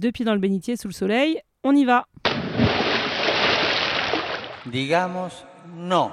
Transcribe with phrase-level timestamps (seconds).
[0.00, 2.06] Deux pieds dans le bénitier sous le soleil, on y va
[4.64, 5.44] Digamos
[5.76, 6.12] no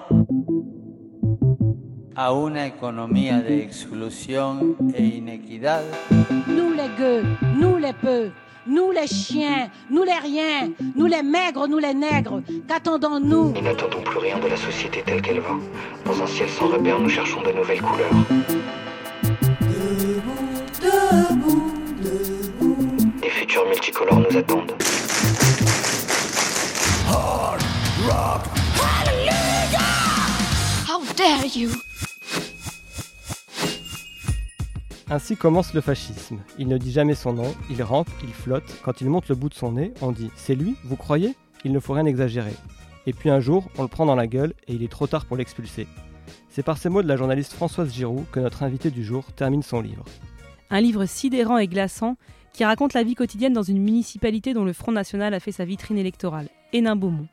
[2.13, 5.83] a una economía de exclusión e inequidad.
[6.47, 7.23] Nous les gueux,
[7.55, 8.31] nous les peu,
[8.65, 13.53] nous les chiens, nous les riens, nous les maigres, nous les nègres, qu'attendons-nous?
[13.53, 15.55] Nous n'attendons plus rien de la société telle qu'elle va.
[16.03, 18.11] Dans un ciel sans repère, nous cherchons de nouvelles couleurs.
[23.77, 24.73] Multicolores nous attendent.
[30.87, 31.69] How dare you?
[35.09, 36.39] Ainsi commence le fascisme.
[36.57, 38.63] Il ne dit jamais son nom, il rampe, il flotte.
[38.83, 41.35] Quand il monte le bout de son nez, on dit C'est lui, vous croyez?
[41.63, 42.53] Il ne faut rien exagérer.
[43.05, 45.25] Et puis un jour, on le prend dans la gueule et il est trop tard
[45.25, 45.87] pour l'expulser.
[46.49, 49.61] C'est par ces mots de la journaliste Françoise Giroud que notre invité du jour termine
[49.61, 50.03] son livre.
[50.71, 52.17] Un livre sidérant et glaçant
[52.57, 55.63] qui raconte la vie quotidienne dans une municipalité dont le Front National a fait sa
[55.63, 57.27] vitrine électorale, Hénin-Beaumont.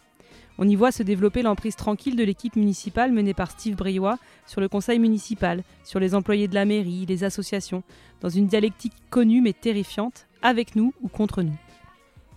[0.58, 4.60] On y voit se développer l'emprise tranquille de l'équipe municipale menée par Steve Briois sur
[4.60, 7.82] le conseil municipal, sur les employés de la mairie, les associations,
[8.20, 11.56] dans une dialectique connue mais terrifiante, avec nous ou contre nous.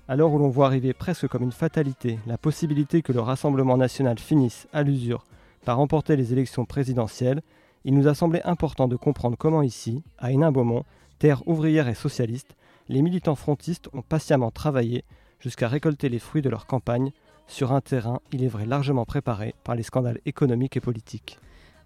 [0.08, 4.18] L'heure où l'on voit arriver presque comme une fatalité la possibilité que le Rassemblement national
[4.18, 5.26] finisse, à l'usure,
[5.66, 7.42] par remporter les élections présidentielles,
[7.84, 10.86] il nous a semblé important de comprendre comment ici, à Hénin-Beaumont,
[11.20, 12.56] terre ouvrière et socialiste,
[12.90, 15.04] les militants frontistes ont patiemment travaillé
[15.40, 17.12] jusqu'à récolter les fruits de leur campagne
[17.48, 21.40] sur un terrain, il est vrai, largement préparé par les scandales économiques et politiques.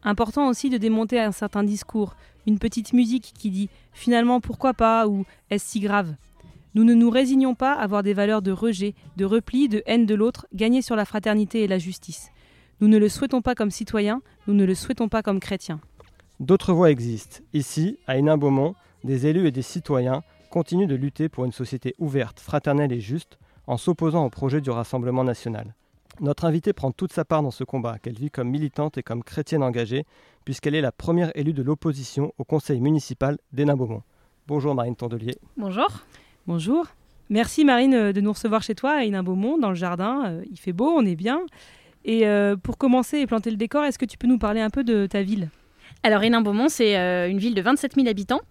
[0.04, 2.16] Important aussi de démonter un certain discours,
[2.48, 5.08] une petite musique qui dit finalement pourquoi pas?
[5.08, 6.16] ou est-ce si grave?
[6.74, 10.06] Nous ne nous résignons pas à avoir des valeurs de rejet, de repli, de haine
[10.06, 12.30] de l'autre gagnées sur la fraternité et la justice.
[12.80, 15.82] Nous ne le souhaitons pas comme citoyens, nous ne le souhaitons pas comme chrétiens.
[16.40, 17.44] D'autres voies existent.
[17.54, 22.40] Ici, à Hénin-Beaumont, des élus et des citoyens continuent de lutter pour une société ouverte,
[22.40, 25.74] fraternelle et juste, en s'opposant au projet du Rassemblement national.
[26.20, 29.24] Notre invitée prend toute sa part dans ce combat, qu'elle vit comme militante et comme
[29.24, 30.06] chrétienne engagée,
[30.44, 34.04] puisqu'elle est la première élue de l'opposition au conseil municipal d'Hénin-Beaumont.
[34.48, 35.38] Bonjour Marine Tondelier.
[35.58, 35.88] Bonjour.
[36.46, 36.86] Bonjour.
[37.30, 40.26] Merci Marine euh, de nous recevoir chez toi à Hénin-Beaumont, dans le jardin.
[40.26, 41.40] Euh, Il fait beau, on est bien.
[42.04, 44.70] Et euh, pour commencer et planter le décor, est-ce que tu peux nous parler un
[44.70, 45.50] peu de ta ville?
[46.04, 46.96] Alors Hénin-Beaumont, c'est
[47.30, 48.42] une ville de 27 000 habitants.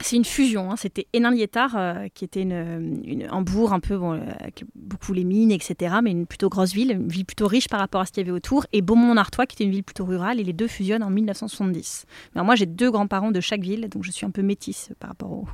[0.00, 0.76] C'est une fusion, hein.
[0.76, 5.52] c'était Hénin-Liétard, euh, qui était une, un bourg un peu, euh, avec beaucoup les mines,
[5.52, 8.22] etc., mais une plutôt grosse ville, une ville plutôt riche par rapport à ce qu'il
[8.22, 11.04] y avait autour, et Beaumont-en-Artois, qui était une ville plutôt rurale, et les deux fusionnent
[11.04, 12.06] en 1970.
[12.34, 15.10] Alors moi, j'ai deux grands-parents de chaque ville, donc je suis un peu métisse par
[15.10, 15.46] rapport au-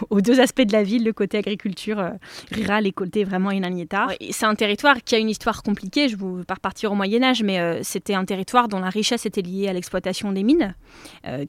[0.10, 2.10] aux deux aspects de la ville, le côté agriculture euh,
[2.52, 4.12] rurale et côté vraiment Hénin-Liétard.
[4.20, 6.94] Et C'est un territoire qui a une histoire compliquée, je ne veux pas repartir au
[6.94, 10.74] Moyen-Âge, mais c'était un territoire dont la richesse était liée à l'exploitation des mines,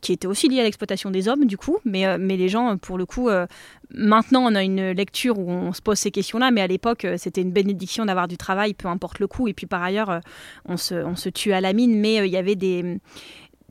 [0.02, 1.78] qui était aussi liée à l'exploitation des hommes, du coup,
[2.22, 3.46] mais les gens, pour le coup, euh,
[3.94, 7.16] maintenant on a une lecture où on se pose ces questions-là, mais à l'époque, euh,
[7.18, 10.20] c'était une bénédiction d'avoir du travail, peu importe le coût, et puis par ailleurs, euh,
[10.66, 13.00] on, se, on se tue à la mine, mais il y avait des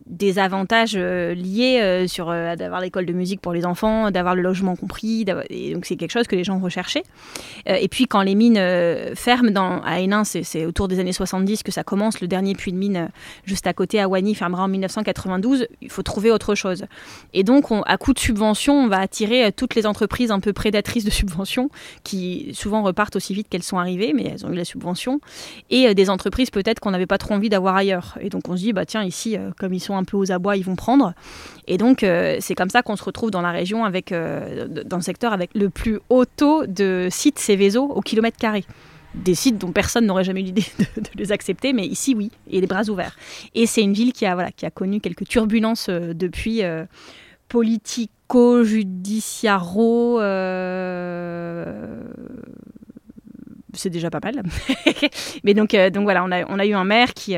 [0.07, 4.35] des avantages euh, liés euh, sur euh, d'avoir l'école de musique pour les enfants, d'avoir
[4.35, 7.03] le logement compris, et donc c'est quelque chose que les gens recherchaient.
[7.69, 8.61] Euh, et puis quand les mines
[9.15, 12.77] ferment à Hénin, c'est autour des années 70 que ça commence, le dernier puits de
[12.77, 13.09] mine
[13.45, 16.85] juste à côté à Wany fermera en 1992, il faut trouver autre chose.
[17.35, 20.53] Et donc on- à coup de subvention, on va attirer toutes les entreprises un peu
[20.53, 21.71] prédatrices de subventions
[22.05, 25.21] qui souvent repartent aussi vite qu'elles sont arrivées, mais elles ont eu la subvention,
[25.71, 28.17] et des entreprises peut-être qu'on n'avait pas trop envie d'avoir ailleurs.
[28.21, 30.57] Et donc on se dit, bah tiens, ici, comme ils sont un peu aux abois,
[30.57, 31.13] ils vont prendre.
[31.67, 34.97] Et donc euh, c'est comme ça qu'on se retrouve dans la région, avec, euh, dans
[34.97, 38.65] le secteur avec le plus haut taux de sites Céveso au kilomètre carré.
[39.15, 40.85] Des sites dont personne n'aurait jamais eu l'idée de,
[41.17, 43.17] les accepter, mais ici oui, et les bras ouverts.
[43.55, 46.63] Et c'est une ville qui a, voilà, qui a connu quelques turbulences euh, depuis
[47.49, 50.21] politico-judiciaro.
[53.75, 54.43] c'est déjà pas mal.
[55.45, 57.37] Mais donc, donc voilà, on a, on a eu un maire qui,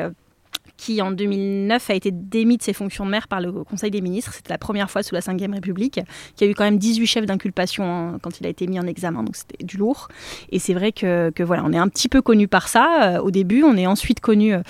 [0.83, 4.01] qui en 2009 a été démis de ses fonctions de maire par le Conseil des
[4.01, 4.33] ministres.
[4.35, 6.01] C'était la première fois sous la Ve République,
[6.35, 8.87] qui a eu quand même 18 chefs d'inculpation hein, quand il a été mis en
[8.89, 10.09] examen, donc c'était du lourd.
[10.51, 13.31] Et c'est vrai que, voilà, on est un petit peu connu par ça euh, au
[13.31, 13.63] début.
[13.63, 14.61] On est ensuite connu euh,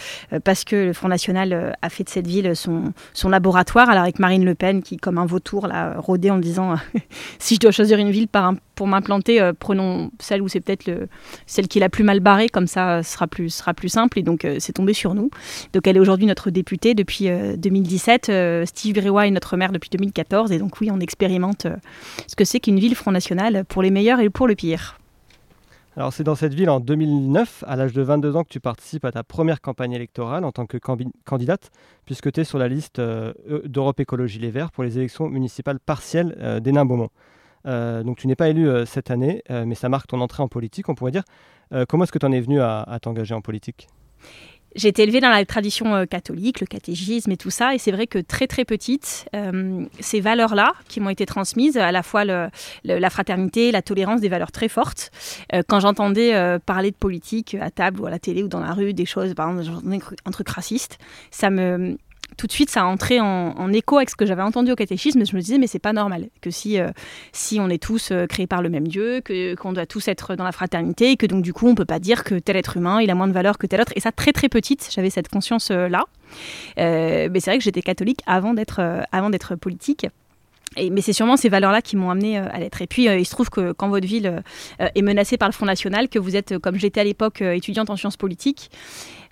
[0.45, 2.93] parce que le Front National euh, a fait de cette ville son,
[3.31, 3.89] laboratoire.
[3.89, 6.75] Alors avec Marine Le Pen qui, comme un vautour, l'a rôdé en disant
[7.39, 10.61] si je dois choisir une ville par un- pour m'implanter, euh, prenons celle où c'est
[10.61, 11.09] peut-être le,
[11.47, 14.19] celle qui est la plus mal barrée, comme ça euh, sera plus, sera plus simple.
[14.19, 15.31] Et donc euh, c'est tombé sur nous.
[15.73, 18.29] Donc elle est aujourd'hui notre députée depuis euh, 2017.
[18.29, 20.53] Euh, Steve Brewa est notre maire depuis 2014.
[20.53, 21.67] Et donc oui, on expérimente
[22.27, 24.99] ce que c'est qu'une ville Front National pour les meilleurs et pour le pire.
[25.95, 29.05] Alors c'est dans cette ville en 2009, à l'âge de 22 ans, que tu participes
[29.05, 30.79] à ta première campagne électorale en tant que
[31.27, 31.71] candidate,
[32.07, 33.35] puisque tu es sur la liste euh,
[33.67, 37.11] d'Europe Écologie Les Verts pour les élections municipales partielles d'Hénin-Beaumont.
[37.65, 40.95] Donc tu n'es pas élu cette année, mais ça marque ton entrée en politique, on
[40.95, 41.25] pourrait dire.
[41.89, 43.89] comment est-ce que tu en es venu à t'engager en politique?
[44.75, 47.93] J'ai été élevée dans la tradition euh, catholique, le catégisme et tout ça, et c'est
[47.93, 52.25] vrai que très très petite, euh, ces valeurs-là qui m'ont été transmises, à la fois
[52.25, 55.11] la fraternité, la tolérance, des valeurs très fortes.
[55.53, 58.73] Euh, quand j'entendais parler de politique à table ou à la télé ou dans la
[58.73, 59.87] rue, des choses, par exemple,
[60.25, 60.99] un truc raciste,
[61.31, 61.97] ça me
[62.37, 65.25] tout de suite, ça a entré en, écho avec ce que j'avais entendu au catéchisme.
[65.25, 66.89] Je me disais, mais c'est pas normal que si, euh,
[67.33, 70.35] si on est tous euh, créés par le même Dieu, que qu'on doit tous être
[70.37, 72.77] dans la fraternité, et que donc du coup, on peut pas dire que tel être
[72.77, 73.93] humain il a moins de valeur que tel autre.
[73.97, 76.05] Et ça, très très petite, j'avais cette conscience là.
[76.79, 78.81] Euh, mais c'est vrai que j'étais catholique avant d'être
[79.13, 80.07] avant d'être politique.
[80.77, 82.81] Et, mais c'est sûrement ces valeurs-là qui m'ont amené à l'être.
[82.81, 84.43] Et puis, il se trouve que quand votre ville
[84.81, 87.97] est menacée par le Front National, que vous êtes, comme j'étais à l'époque, étudiante en
[87.97, 88.71] sciences politiques,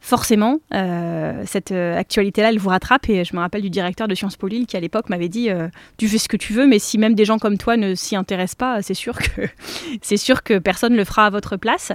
[0.00, 3.08] forcément, euh, cette euh, actualité-là, elle vous rattrape.
[3.08, 5.50] Et je me rappelle du directeur de Sciences Po Lille qui, à l'époque, m'avait dit
[5.50, 5.68] euh,
[5.98, 8.16] Tu fais ce que tu veux, mais si même des gens comme toi ne s'y
[8.16, 9.42] intéressent pas, c'est sûr que
[10.02, 11.92] c'est sûr que personne ne le fera à votre place.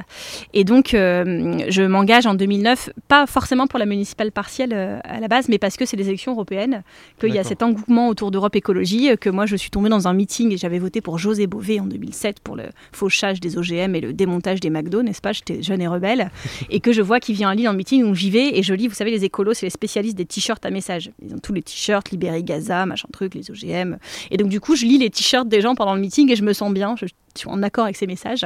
[0.54, 5.50] Et donc, je m'engage en 2009, pas forcément pour la municipale partielle à la base,
[5.50, 6.84] mais parce que c'est les élections européennes,
[7.20, 10.14] qu'il y a cet engouement autour d'Europe Écologie, que moi, je suis tombée dans un
[10.14, 14.02] meeting et j'avais voté pour José Bové en 2007 pour le fauchage des OGM et
[14.02, 15.34] le démontage des McDo, n'est-ce pas?
[15.34, 16.30] J'étais jeune et rebelle.
[16.70, 18.74] et que je vois qu'il vient à Lille en meeting où j'y vais et je
[18.74, 21.12] lis, vous savez, les écolos, c'est les spécialistes des t-shirts à message.
[21.22, 23.98] Ils ont tous les t-shirts, Libéry Gaza, machin truc, les OGM.
[24.32, 26.44] Et donc, du coup, je lis les t-shirts des gens pendant le meeting et je
[26.44, 26.96] me sens bien.
[26.96, 27.06] Je
[27.36, 28.46] suis en accord avec ces messages.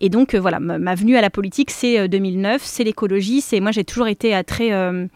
[0.00, 3.40] Et donc, euh, voilà, ma, venue à la politique, c'est 2009, euh, c'est l'écologie.
[3.40, 4.72] C'est Moi, j'ai toujours été à très.
[4.72, 5.06] Euh,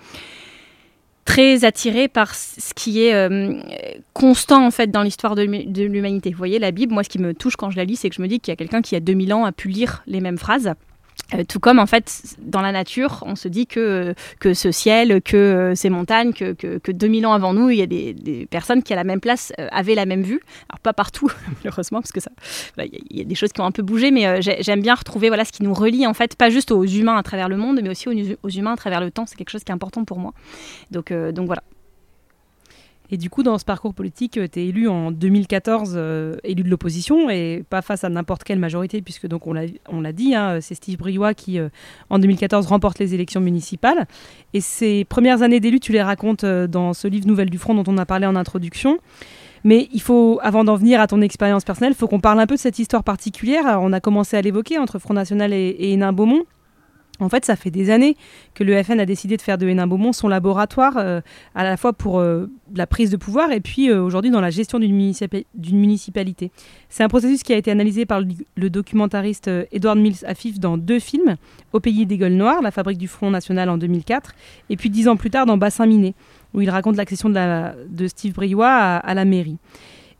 [1.26, 3.14] très attirée par ce qui est
[4.14, 6.30] constant en fait dans l'histoire de, l'humanité.
[6.32, 8.16] Vous voyez, la Bible, moi ce qui me touche quand je la lis, c'est que
[8.16, 10.20] je me dis qu'il y a quelqu'un qui a 2000 ans a pu lire les
[10.20, 10.72] mêmes phrases
[11.34, 15.22] euh, tout comme en fait dans la nature, on se dit que, que ce ciel,
[15.22, 18.82] que euh, ces montagnes, que, que, 2000 ans avant nous, il y a des, personnes
[18.82, 20.40] qui à la même place euh, avaient la même vue.
[20.68, 21.30] Alors pas partout
[21.64, 22.30] malheureusement parce que ça,
[22.78, 25.44] il y, a des choses qui ont un peu bougé, mais j'aime bien retrouver voilà
[25.44, 27.90] ce qui nous relie en fait, pas juste aux humains à travers le monde, mais
[27.90, 29.26] aussi aux, aux humains à travers le temps.
[29.26, 30.32] C'est quelque chose qui est important pour moi.
[30.90, 31.62] Donc donc voilà.
[33.12, 36.62] Et du coup, dans ce parcours politique, euh, tu es élu en 2014, euh, élu
[36.62, 40.58] de l'opposition, et pas face à n'importe quelle majorité, puisque donc on l'a dit, hein,
[40.60, 41.68] c'est Steve Briouat qui, euh,
[42.08, 44.06] en 2014, remporte les élections municipales.
[44.54, 47.84] Et ces premières années d'élu, tu les racontes dans ce livre Nouvelles du Front dont
[47.86, 48.98] on a parlé en introduction.
[49.64, 52.46] Mais il faut, avant d'en venir à ton expérience personnelle, il faut qu'on parle un
[52.46, 53.78] peu de cette histoire particulière.
[53.82, 56.44] on a commencé à l'évoquer entre Front National et, et Hénin Beaumont.
[57.20, 58.16] En fait, ça fait des années
[58.54, 61.20] que le FN a décidé de faire de Hénin-Beaumont son laboratoire, euh,
[61.54, 64.50] à la fois pour euh, la prise de pouvoir et puis euh, aujourd'hui dans la
[64.50, 66.50] gestion d'une municipalité.
[66.88, 68.20] C'est un processus qui a été analysé par
[68.56, 71.36] le, documentariste Edward Mills Afif dans deux films,
[71.72, 74.34] Au pays des gueules noires, La fabrique du Front National en 2004,
[74.70, 76.14] et puis dix ans plus tard dans Bassin miné,
[76.54, 79.58] où il raconte l'accession de, Steve Briouat à la mairie.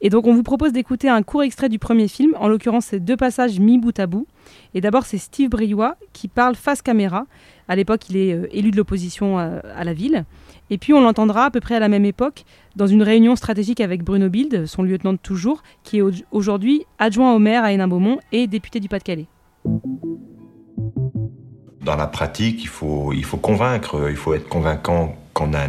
[0.03, 3.01] Et donc on vous propose d'écouter un court extrait du premier film, en l'occurrence c'est
[3.01, 4.27] deux passages mis bout à bout.
[4.75, 7.27] Et d'abord c'est Steve Briouat qui parle face caméra.
[7.69, 10.25] À l'époque il est euh, élu de l'opposition euh, à, la ville.
[10.71, 12.45] Et puis on l'entendra à peu près à la même époque
[12.77, 17.35] dans une réunion stratégique avec Bruno Bild, son lieutenant de toujours, qui est aujourd'hui adjoint
[17.35, 19.27] au maire à Hénin-Beaumont et député du Pas-de-Calais
[21.83, 25.67] dans la pratique, il faut, il faut convaincre, il faut être convaincant qu'on a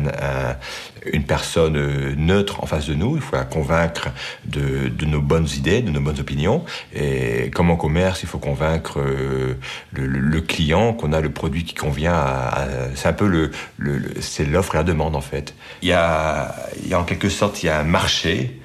[1.05, 4.09] une personne euh, neutre en face de nous, il faut la convaincre
[4.45, 6.63] de, de, nos bonnes idées, de nos bonnes opinions.
[6.93, 9.57] Et comme en commerce, il faut convaincre euh,
[9.93, 12.67] le, le, client qu'on a le produit qui convient à...
[12.95, 15.55] c'est un peu le, le c'est l'offre et la demande en fait.
[15.81, 18.60] Il y a, il y a en quelque sorte, il y a un marché,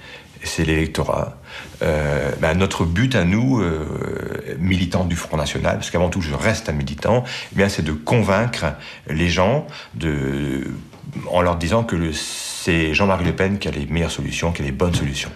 [0.47, 1.37] c'est l'électorat.
[1.83, 6.35] Euh, ben notre but à nous, euh, militants du Front National, parce qu'avant tout je
[6.35, 8.67] reste un militant, eh bien c'est de convaincre
[9.09, 9.67] les gens
[11.31, 14.65] en leur disant que c'est Jean-Marie Le Pen qui a les meilleures solutions, qui a
[14.65, 15.31] les bonnes solutions.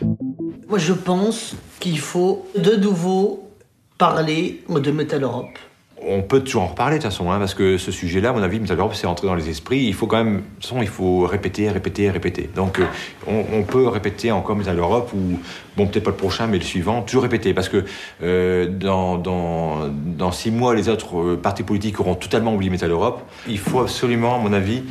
[0.68, 3.50] Moi je pense qu'il faut de nouveau
[3.98, 5.58] parler de Metal Europe
[6.06, 8.42] on peut toujours en reparler de toute façon, hein, parce que ce sujet-là, à mon
[8.42, 9.84] avis, Europe, c'est entré dans les esprits.
[9.84, 12.48] Il faut quand même, de toute façon, il faut répéter, répéter, répéter.
[12.54, 12.86] Donc, euh,
[13.26, 15.38] on, peut répéter encore Metal Europe, ou,
[15.76, 17.84] bon, peut-être pas le prochain, mais le suivant, toujours répéter, parce que
[18.22, 22.90] euh, dans, dans, dans, six mois, les autres euh, partis politiques auront totalement oublié Metal
[22.90, 23.22] Europe.
[23.48, 24.82] Il faut absolument, à mon avis,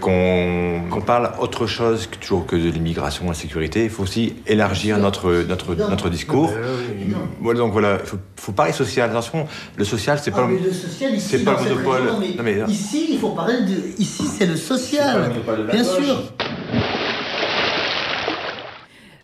[0.00, 3.84] qu'on parle autre chose que, toujours que de l'immigration, la sécurité.
[3.84, 6.52] Il faut aussi élargir notre, notre, notre discours.
[7.40, 9.10] Voilà, donc voilà, il faut, faut parler social.
[9.10, 12.02] Attention, le social, c'est pas ah, le social, ici, c'est pas le monopole.
[12.06, 14.00] non, mais ici, il faut parler de.
[14.00, 15.32] Ici, c'est le social.
[15.70, 16.32] Bien sûr.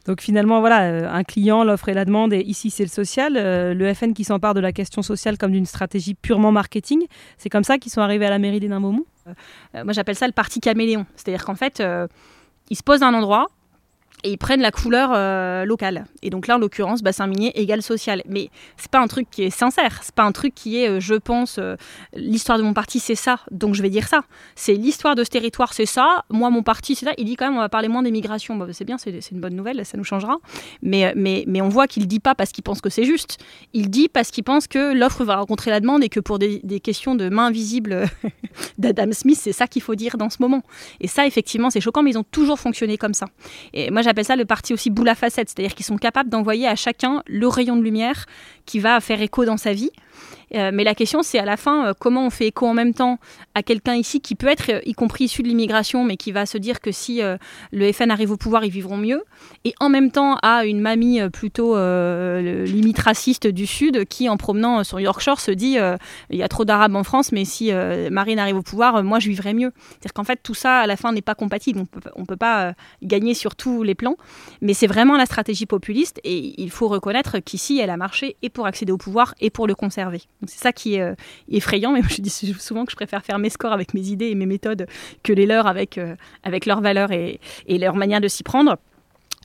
[0.07, 3.37] Donc finalement, voilà, euh, un client, l'offre et la demande, et ici c'est le social.
[3.37, 7.07] Euh, le FN qui s'empare de la question sociale comme d'une stratégie purement marketing.
[7.39, 10.27] C'est comme ça qu'ils sont arrivés à la mairie des Beaumont euh, Moi j'appelle ça
[10.27, 11.07] le parti caméléon.
[11.17, 11.83] C'est-à-dire qu'en fait,
[12.71, 13.47] ils se posent à un endroit,
[14.25, 16.05] et ils prennent la couleur euh, locale.
[16.23, 18.23] Et donc là, en l'occurrence, bassin minier égale social.
[18.29, 20.01] Mais c'est pas un truc qui est sincère.
[20.03, 21.77] C'est pas un truc qui est, euh, je pense, euh,
[22.15, 23.41] l'histoire de mon parti, c'est ça.
[23.51, 24.23] Donc je vais dire ça.
[24.55, 26.25] C'est l'histoire de ce territoire, c'est ça.
[26.31, 27.13] Moi, mon parti, c'est ça.
[27.19, 28.57] Il dit quand même, on va parler moins d'immigration.
[28.57, 30.37] Bah, c'est bien, c'est une bonne nouvelle, ça nous changera.
[30.83, 33.39] Mais, mais, mais on voit qu'il dit pas parce qu'il pense que c'est juste.
[33.73, 36.61] Il dit parce qu'il pense que l'offre va rencontrer la demande et que pour des,
[36.63, 38.05] des questions de main invisible
[38.79, 40.63] d'Adam Smith, c'est ça qu'il faut dire dans ce moment.
[41.01, 43.27] Et ça, effectivement, c'est choquant, mais ils ont toujours fonctionné comme ça.
[43.73, 46.67] Et moi, j'appelle ça le parti aussi boule à facettes, c'est-à-dire qu'ils sont capables d'envoyer
[46.67, 48.27] à chacun le rayon de lumière
[48.67, 49.91] qui va faire écho dans sa vie.
[50.55, 52.95] Euh, mais la question, c'est à la fin, euh, comment on fait écho en même
[52.95, 53.19] temps
[53.55, 56.47] à quelqu'un ici qui peut être, euh, y compris issu de l'immigration, mais qui va
[56.47, 57.21] se dire que si
[57.73, 59.23] le FN arrive au pouvoir, ils vivront mieux,
[59.65, 64.85] et en même temps à une mamie plutôt limite raciste du Sud qui, en promenant
[64.85, 65.77] sur Yorkshire, se dit
[66.31, 67.73] il y a trop d'Arabes en France, mais si
[68.11, 69.73] Marine arrive au pouvoir, moi je vivrai mieux.
[69.91, 71.85] C'est-à-dire qu'en fait, tout ça, à la fin, n'est pas compatible.
[72.17, 74.17] On ne peut pas gagner sur tous les plans,
[74.61, 78.51] mais c'est vraiment la stratégie populiste, et il faut reconnaître qu'ici, elle a marché et
[78.51, 80.23] pour accéder au pouvoir et pour le conserver.
[80.47, 81.15] C'est ça qui est euh,
[81.49, 84.35] effrayant, mais je dis souvent que je préfère faire mes scores avec mes idées et
[84.35, 84.87] mes méthodes
[85.23, 88.77] que les leurs avec, euh, avec leurs valeurs et, et leur manière de s'y prendre.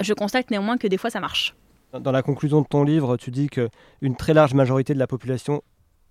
[0.02, 1.56] Je constate néanmoins que des fois ça marche.
[2.00, 5.62] Dans la conclusion de ton livre, tu dis qu'une très large majorité de la population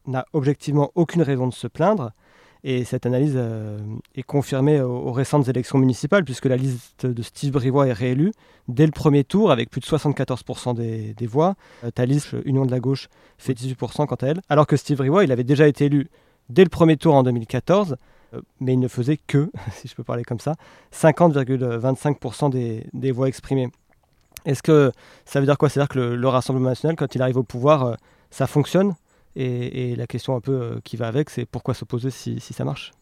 [0.07, 2.13] n'a objectivement aucune raison de se plaindre.
[2.67, 3.79] Et cette analyse euh,
[4.15, 8.33] est confirmée aux, récentes élections municipales, puisque la liste de Steve Brivois est réélue
[8.69, 11.57] dès le premier tour, avec plus de 74% des, voix.
[11.85, 14.41] Euh, liste, Union de la gauche, fait 18% quant à elle.
[14.49, 16.09] Alors que Steve Brivois, il avait déjà été élu
[16.49, 17.97] dès le premier tour en 2014,
[18.33, 20.55] euh, mais il ne faisait que, si je peux parler comme ça,
[20.95, 22.51] 50,25%
[22.95, 23.69] des, voix exprimées.
[24.47, 24.91] Est-ce que
[25.27, 25.69] ça veut dire quoi?
[25.69, 27.99] C'est-à-dire que le, Rassemblement national, quand il arrive au pouvoir,
[28.31, 28.95] ça fonctionne?
[29.37, 32.65] Et, la question un peu euh, qui va avec, c'est pourquoi s'opposer si, si ça
[32.65, 32.93] marche?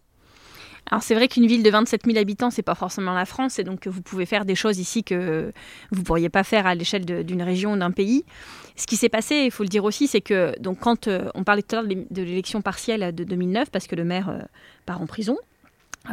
[0.91, 3.65] Alors c'est vrai qu'une ville de 27 000 habitants, c'est pas forcément la France, et
[3.65, 5.53] donc vous pouvez faire des choses ici que
[5.91, 8.25] vous pourriez pas faire à l'échelle d'une région ou d'un pays.
[8.77, 11.45] Ce qui s'est passé, il faut le dire aussi, c'est que donc quand euh, on
[11.45, 14.41] parlait tout à l'heure de l'élection partielle de 2009, parce que le maire euh,
[14.85, 15.37] part en prison,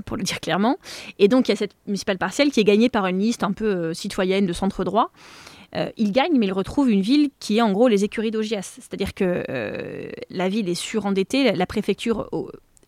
[0.05, 0.77] pour le dire clairement,
[1.17, 3.53] et donc il y a cette municipale partielle qui est gagnée par une liste un
[3.53, 5.11] peu citoyenne de centre droit.
[5.75, 8.77] Euh, il gagne, mais il retrouve une ville qui est en gros les écuries d'Ogias.
[8.79, 12.27] C'est-à-dire que euh, la ville est surendettée, la, préfecture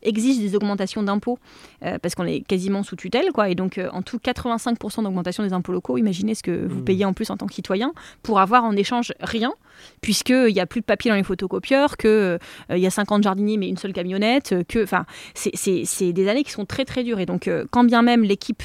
[0.02, 1.38] exige des augmentations d'impôts
[1.84, 5.54] euh, parce qu'on est quasiment sous tutelle quoi et donc en tout 85% d'augmentation des
[5.54, 6.86] impôts locaux imaginez ce que vous mmh.
[6.86, 9.54] payez en plus en tant que citoyen pour avoir en échange rien
[10.02, 12.40] puisqu'il n'y a plus de papier dans les photocopieurs qu'il
[12.72, 16.52] il y a 50 jardiniers mais une seule camionnette que enfin c'est des années qui
[16.52, 18.64] sont très très dures et donc quand bien même l'équipe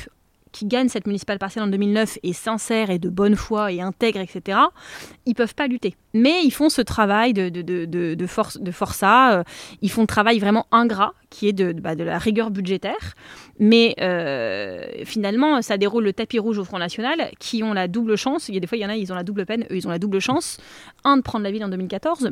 [0.56, 4.20] qui gagnent cette municipale partielle en 2009 est sincère et de bonne foi et intègre,
[4.20, 4.58] etc.,
[5.26, 5.96] ils peuvent pas lutter.
[6.14, 9.42] Mais ils font ce travail de, de, force, de forçat, euh,
[9.82, 13.14] ils font un travail vraiment ingrat, qui est de, bah, de la rigueur budgétaire.
[13.58, 18.16] Mais euh, finalement, ça déroule le tapis rouge au Front National, qui ont la double
[18.16, 19.66] chance, il y a des fois, il y en a, ils ont la double peine,
[19.70, 20.58] eux, ils ont la double chance,
[21.04, 22.30] un, de prendre la ville en 2014,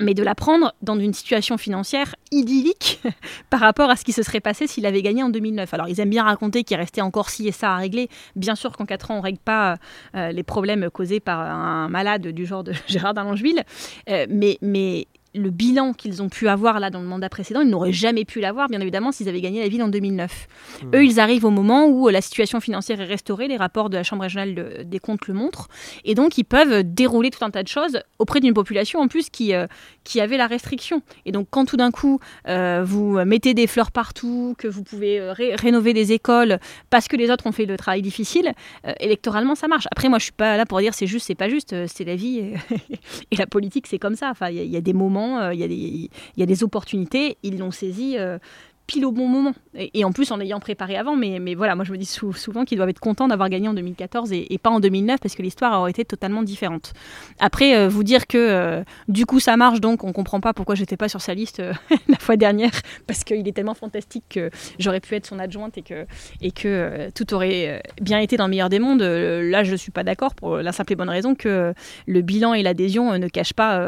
[0.00, 3.00] mais de la prendre dans une situation financière idyllique
[3.50, 5.72] par rapport à ce qui se serait passé s'il avait gagné en 2009.
[5.74, 8.08] Alors ils aiment bien raconter qu'il restait encore ci et ça à régler.
[8.36, 9.76] Bien sûr qu'en 4 ans, on ne règle pas
[10.14, 13.62] euh, les problèmes causés par un malade du genre de Gérard d'Allongeville,
[14.08, 17.92] euh, mais le bilan qu'ils ont pu avoir là dans le mandat précédent, ils n'auraient
[17.92, 20.46] jamais pu l'avoir, bien évidemment, s'ils avaient gagné la ville en 2009.
[20.82, 20.96] Mmh.
[20.96, 24.02] Eux, ils arrivent au moment où la situation financière est restaurée, les rapports de la
[24.02, 25.68] Chambre régionale des comptes le montrent,
[26.04, 29.30] et donc ils peuvent dérouler tout un tas de choses auprès d'une population en plus
[29.30, 29.66] qui, euh,
[30.04, 31.02] qui avait la restriction.
[31.26, 35.20] Et donc quand tout d'un coup, euh, vous mettez des fleurs partout, que vous pouvez
[35.20, 36.58] euh, rénover des écoles
[36.90, 38.52] parce que les autres ont fait le travail difficile,
[39.00, 39.86] électoralement, ça marche.
[39.90, 42.16] Après, moi, je suis pas là pour dire c'est juste, c'est pas juste, c'est la
[42.16, 42.38] vie,
[43.30, 44.30] et, la politique, c'est comme ça.
[44.30, 48.16] Enfin, il y, a des moments euh, il y, a des opportunités, ils l'ont saisi
[48.18, 48.38] euh,
[48.86, 49.52] pile au bon moment.
[49.74, 51.16] Et, en plus en ayant préparé avant.
[51.16, 53.74] Mais, mais voilà, moi je me dis souvent qu'ils doivent être contents d'avoir gagné en
[53.74, 56.92] 2014 et, pas en 2009 parce que l'histoire aurait été totalement différente.
[57.38, 60.96] Après, euh, vous dire que du coup ça marche, donc on comprend pas pourquoi j'étais
[60.96, 61.62] pas sur sa liste
[62.08, 62.70] la fois dernière
[63.06, 66.06] parce qu'il est tellement fantastique que j'aurais pu être son adjointe et que,
[66.40, 69.02] et que tout aurait bien été dans le meilleur des mondes.
[69.02, 71.74] là, je suis pas d'accord pour la simple et bonne raison que
[72.06, 73.78] le bilan et l'adhésion ne cachent pas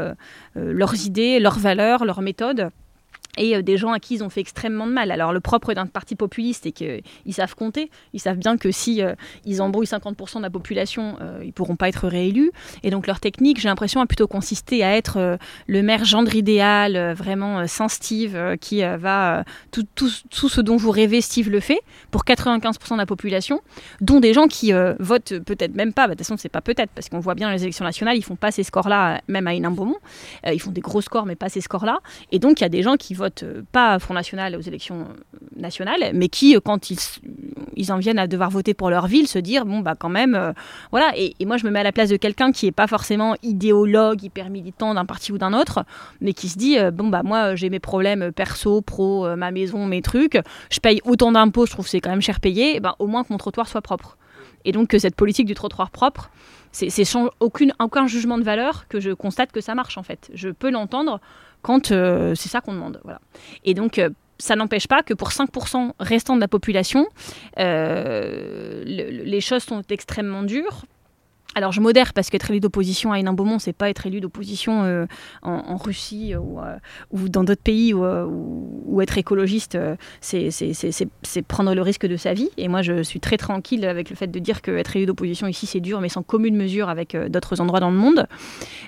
[0.56, 2.70] euh, leurs idées, leurs valeurs, leurs méthodes
[3.36, 5.10] et euh, des gens à qui ils ont fait extrêmement de mal.
[5.10, 7.02] Alors le propre d'un parti populiste, c'est qu'ils
[7.34, 9.14] savent compter, ils savent bien que si euh,
[9.44, 12.50] ils embrouillent 50% de la population, euh, ils pourront pas être réélus.
[12.82, 17.14] Et donc leur technique, j'ai l'impression, a plutôt consisté à être le maire gendre idéal,
[17.14, 21.80] vraiment sans Steve, qui va tout, tout, tout, ce dont vous rêvez, Steve le fait,
[22.10, 23.60] pour 95% de la population,
[24.00, 26.90] dont des gens qui votent peut-être même pas, bah, de toute façon c'est pas peut-être,
[26.94, 29.98] parce qu'on voit bien les élections nationales, ils font pas ces scores-là, même à Hénin-Beaumont,
[30.46, 31.98] ils font des gros scores, mais pas ces scores-là.
[32.32, 35.08] Et donc il y a des gens qui votent votent pas Front National aux élections
[35.56, 39.64] nationales, mais qui, quand ils, en viennent à devoir voter pour leur ville, se dire
[39.64, 40.54] bon bah quand même,
[40.90, 41.12] voilà.
[41.16, 44.22] Et, moi je me mets à la place de quelqu'un qui est pas forcément idéologue,
[44.22, 45.84] hyper militant d'un parti ou d'un autre,
[46.20, 50.02] mais qui se dit bon bah moi j'ai mes problèmes perso, pro, ma maison, mes
[50.02, 50.38] trucs,
[50.70, 53.24] je paye autant d'impôts, je trouve que c'est quand même cher payé, ben, au moins
[53.24, 54.16] que mon trottoir soit propre.
[54.64, 56.30] Et donc que cette politique du trottoir propre,
[56.72, 56.90] c'est
[57.40, 60.30] aucune, aucun jugement de valeur que je constate que ça marche en fait.
[60.34, 61.20] Je peux l'entendre
[61.90, 63.00] euh, c'est ça qu'on demande.
[63.64, 67.06] Et donc euh, ça n'empêche pas que pour 5% restants de la population,
[67.58, 70.84] euh, les choses sont extrêmement dures
[71.56, 74.82] alors je modère parce qu'être élu d'opposition à Hénin Beaumont, c'est pas être élu d'opposition
[74.84, 75.06] euh,
[75.40, 76.76] en, Russie euh, euh,
[77.10, 79.78] ou, dans d'autres pays ou, être écologiste,
[80.20, 82.50] c'est prendre le risque de sa vie.
[82.58, 85.66] Et moi, je suis très tranquille avec le fait de dire qu'être élu d'opposition ici,
[85.66, 88.26] c'est dur, mais sans commune mesure avec d'autres endroits dans le monde.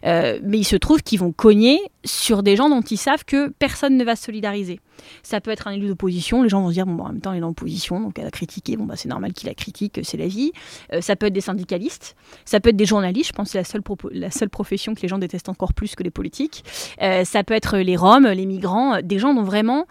[0.04, 3.96] mais il se trouve qu'ils vont cogner sur des gens dont ils savent que personne
[3.96, 4.78] ne va se solidariser.
[5.22, 7.32] Ça peut être un élu d'opposition, les gens vont se dire, bon, en même temps,
[7.32, 10.00] il est en opposition, donc elle a critiqué, bon, bah, c'est normal qu'il la critique,
[10.02, 10.52] c'est la vie.
[10.92, 13.58] Euh, ça peut être des syndicalistes, ça peut être des journalistes, je pense que c'est
[13.58, 16.64] la seule, profession que les gens détestent encore plus que les politiques.
[17.02, 19.86] Euh, ça peut être les Roms, les migrants, des gens dont vraiment,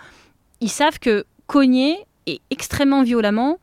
[0.61, 1.97] ils savent que cogner,
[2.27, 3.57] et extrêmement violemment,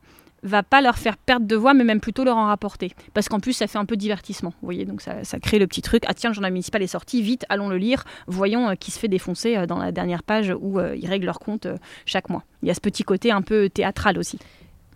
[0.45, 2.93] va pas leur faire perdre de voix, mais même plutôt leur en rapporter.
[3.13, 4.51] Parce qu'en plus, ça fait un peu divertissement.
[4.61, 6.03] Vous voyez, donc ça, crée le petit truc.
[6.07, 8.05] Ah tiens, le journal municipal est sorti, vite, allons le lire.
[8.27, 11.25] Voyons euh, qui se fait défoncer euh, dans la dernière page où euh, ils règlent
[11.25, 11.67] leur compte
[12.05, 12.43] chaque mois.
[12.61, 14.39] Il y a ce petit côté un peu théâtral aussi.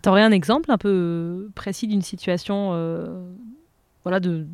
[0.02, 2.70] T'aurais un exemple un peu précis d'une situation,
[4.02, 4.46] voilà, de,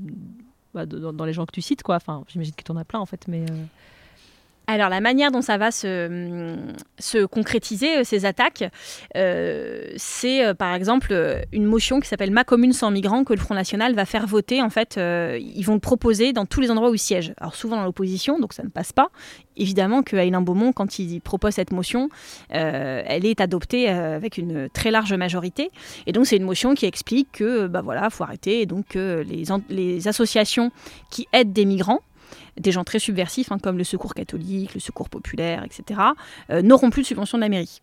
[0.75, 1.97] bah, dans les gens que tu cites, quoi.
[1.97, 3.45] Enfin, j'imagine que tu en as plein en fait, mais.
[4.69, 6.57] Alors la manière dont ça va se,
[6.99, 8.65] se concrétiser, euh, ces attaques,
[9.17, 11.15] euh, c'est euh, par exemple
[11.53, 14.61] une motion qui s'appelle Ma commune sans migrants que le Front National va faire voter.
[14.63, 17.33] En fait, ils vont le proposer dans tous les endroits où ils siègent.
[17.39, 19.11] Alors souvent dans l'opposition, donc ça ne passe pas.
[19.57, 22.09] Évidemment que Alain Beaumont, quand il propose cette motion,
[22.51, 25.71] elle est adoptée avec une très large majorité.
[26.07, 30.09] Et donc c'est une motion qui explique que bah voilà, faut arrêter et donc les
[30.09, 30.71] associations
[31.11, 32.01] qui aident des migrants
[32.59, 36.01] des gens très subversifs, hein, comme le Secours catholique, le Secours populaire, etc.,
[36.51, 37.83] euh, n'auront plus de subvention de la mairie.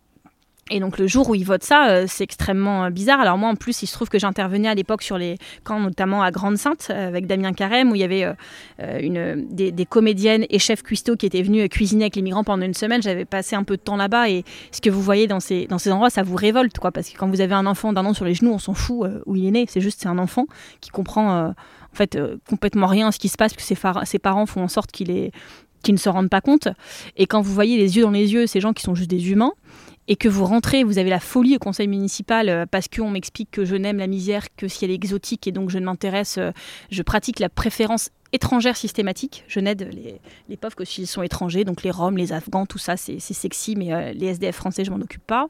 [0.70, 3.20] Et donc le jour où ils votent ça, euh, c'est extrêmement euh, bizarre.
[3.20, 6.22] Alors moi en plus, il se trouve que j'intervenais à l'époque sur les camps, notamment
[6.22, 8.26] à Grande-Sainte, avec Damien Carême, où il y avait
[8.78, 13.02] des, comédiennes et chefs cuistots qui étaient venus cuisiner avec les migrants pendant une semaine.
[13.02, 15.78] J'avais passé un peu de temps là-bas et ce que vous voyez dans ces, dans
[15.78, 16.92] ces endroits, ça vous révolte, quoi.
[16.92, 19.06] Parce que quand vous avez un enfant d'un an sur les genoux, on s'en fout
[19.26, 19.66] où il est né.
[19.68, 20.46] C'est juste c'est un enfant
[20.80, 21.52] qui comprend
[21.94, 24.68] en fait euh, complètement rien à ce qui se passe, que ses, parents font en
[24.68, 25.30] sorte qu'il
[25.88, 26.68] ne se rendent pas compte.
[27.16, 29.30] Et quand vous voyez les yeux dans les yeux ces gens qui sont juste des
[29.30, 29.52] humains,
[30.06, 33.50] et que vous rentrez, vous avez la folie au conseil municipal euh, parce qu'on m'explique
[33.50, 36.36] que je n'aime la misère que si elle est exotique et donc je ne m'intéresse,
[36.36, 36.50] euh,
[36.90, 39.44] je pratique la préférence étrangère systématique.
[39.48, 39.88] Je n'aide
[40.48, 43.76] les, pauvres que s'ils sont étrangers, donc les Roms, les Afghans, tout ça, c'est sexy,
[43.76, 45.46] mais euh, les SDF français, je m'en occupe pas.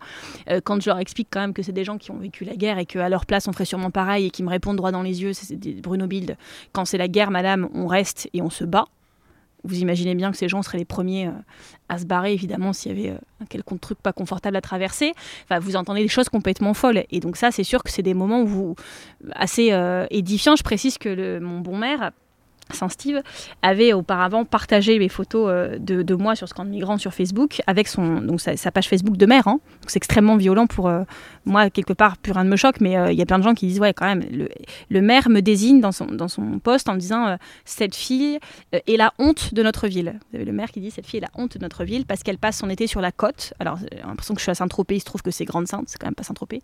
[0.64, 2.79] quand je leur explique quand même que c'est des gens qui ont vécu la guerre
[2.79, 5.23] et qu'à leur place, on ferait sûrement pareil et qui me répondent droit dans les
[5.23, 6.37] yeux, c'est Bruno Bild,
[6.73, 8.87] quand c'est la guerre, madame, on reste et on se bat
[9.64, 11.33] vous imaginez bien que ces gens seraient les premiers euh,
[11.88, 15.12] à se barrer, évidemment, s'il y avait euh, un quelconque truc pas confortable à traverser.
[15.44, 17.05] Enfin, vous entendez des choses complètement folles.
[17.11, 18.44] Et donc ça, c'est sûr que c'est des moments
[19.33, 20.57] assez euh, édifiants.
[20.57, 22.12] Je précise que mon bon maire
[22.75, 23.23] Saint-Steve
[23.63, 27.63] avait auparavant partagé les photos euh, de, moi sur ce camp de migrants sur Facebook
[27.67, 29.49] avec son, donc sa, page Facebook de maire.
[29.49, 29.61] Hein.
[29.87, 31.03] C'est extrêmement violent pour euh,
[31.45, 33.45] moi, quelque part, plus rien ne me choque, mais euh, il y a plein de
[33.45, 34.25] gens qui disent Ouais, quand même,
[34.91, 38.39] le, maire me désigne dans son, dans son poste en me disant Cette fille
[38.73, 40.19] est la honte de notre ville.
[40.31, 42.23] Vous avez le maire qui dit Cette fille est la honte de notre ville parce
[42.23, 43.55] qu'elle passe son été sur la côte.
[43.59, 45.99] Alors, j'ai l'impression que je suis à Saint-Tropez, il se trouve que c'est Grande-Sainte, c'est
[45.99, 46.63] quand même pas Saint-Tropez,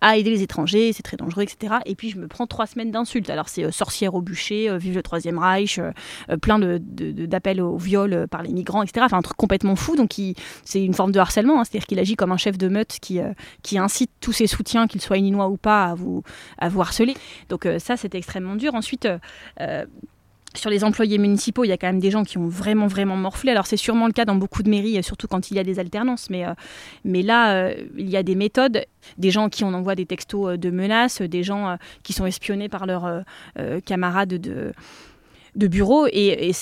[0.00, 1.74] à aider les étrangers, c'est très dangereux, etc.
[1.86, 3.30] Et puis, je me prends trois semaines d'insultes.
[3.30, 5.38] Alors, c'est sorcière au bûcher, vive le troisième
[5.78, 5.92] Euh,
[6.30, 9.04] euh, plein d'appels de, au viol euh, par les migrants, etc.
[9.06, 9.96] Enfin, un truc complètement fou.
[9.96, 10.14] Donc,
[10.64, 11.60] c'est une forme de harcèlement.
[11.60, 11.64] Hein.
[11.64, 13.20] C'est-à-dire qu'il agit comme un chef de meute qui,
[13.62, 16.22] qui incite tous ses soutiens, qu'ils soient ininois ou pas, à vous,
[16.58, 17.14] à vous harceler.
[17.48, 18.74] Donc, ça, c'était extrêmement dur.
[18.74, 19.08] Ensuite,
[20.54, 23.16] sur les employés municipaux, il y a quand même des gens qui ont vraiment, vraiment
[23.16, 23.50] morflé.
[23.50, 25.78] Alors, c'est sûrement le cas dans beaucoup de mairies, surtout quand il y a des
[25.78, 26.30] alternances.
[26.30, 26.44] Mais,
[27.04, 28.84] mais là, il y a des méthodes,
[29.18, 32.86] des gens qui on envoie des textos de menaces, des gens qui sont espionnés par
[32.86, 33.24] leurs
[33.84, 34.72] camarades de
[35.56, 36.06] de bureau.
[36.12, 36.52] Et,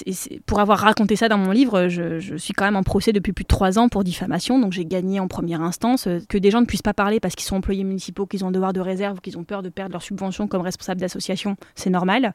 [0.46, 3.44] pour avoir raconté ça dans mon livre, je, suis quand même en procès depuis plus
[3.44, 4.58] de trois ans pour diffamation.
[4.58, 6.06] Donc j'ai gagné en première instance.
[6.06, 8.48] Euh, que des gens ne puissent pas parler parce qu'ils sont employés municipaux, qu'ils ont
[8.48, 11.90] un devoir de réserve, qu'ils ont peur de perdre leur subvention comme responsable d'association, c'est
[11.90, 12.34] normal.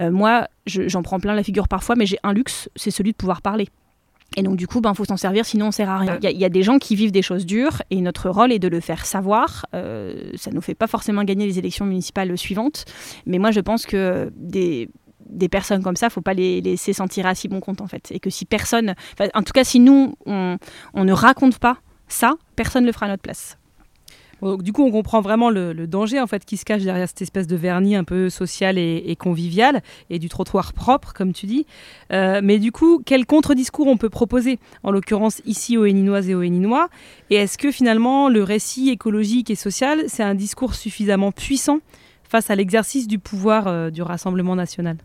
[0.00, 3.16] Euh, moi, j'en prends plein la figure parfois, mais j'ai un luxe, c'est celui de
[3.16, 3.68] pouvoir parler.
[4.36, 6.18] Et donc du coup, il ben, faut s'en servir, sinon on sert à rien.
[6.22, 8.68] Il y, a des gens qui vivent des choses dures et notre rôle est de
[8.68, 9.66] le faire savoir.
[9.74, 12.84] Euh, ça ne nous fait pas forcément gagner les élections municipales suivantes,
[13.26, 14.88] mais moi je pense que des,
[15.26, 18.10] des personnes comme ça, faut pas les laisser sentir à si bon compte en fait.
[18.10, 18.94] Et que si personne,
[19.34, 20.58] en tout cas si nous, on,
[20.94, 23.58] ne raconte pas ça, personne ne le fera à notre place
[24.58, 27.46] du coup, on comprend vraiment le, danger en fait qui se cache derrière cette espèce
[27.46, 31.66] de vernis un peu social et, convivial et du trottoir propre, comme tu dis.
[32.12, 36.34] Euh, mais du coup, quel contre-discours on peut proposer, en l'occurrence ici aux Héninoises et
[36.34, 36.88] aux Héninois?
[37.30, 41.78] Et est-ce que finalement le récit écologique et social, c'est un discours suffisamment puissant
[42.28, 44.96] face à l'exercice du pouvoir euh, du Rassemblement national?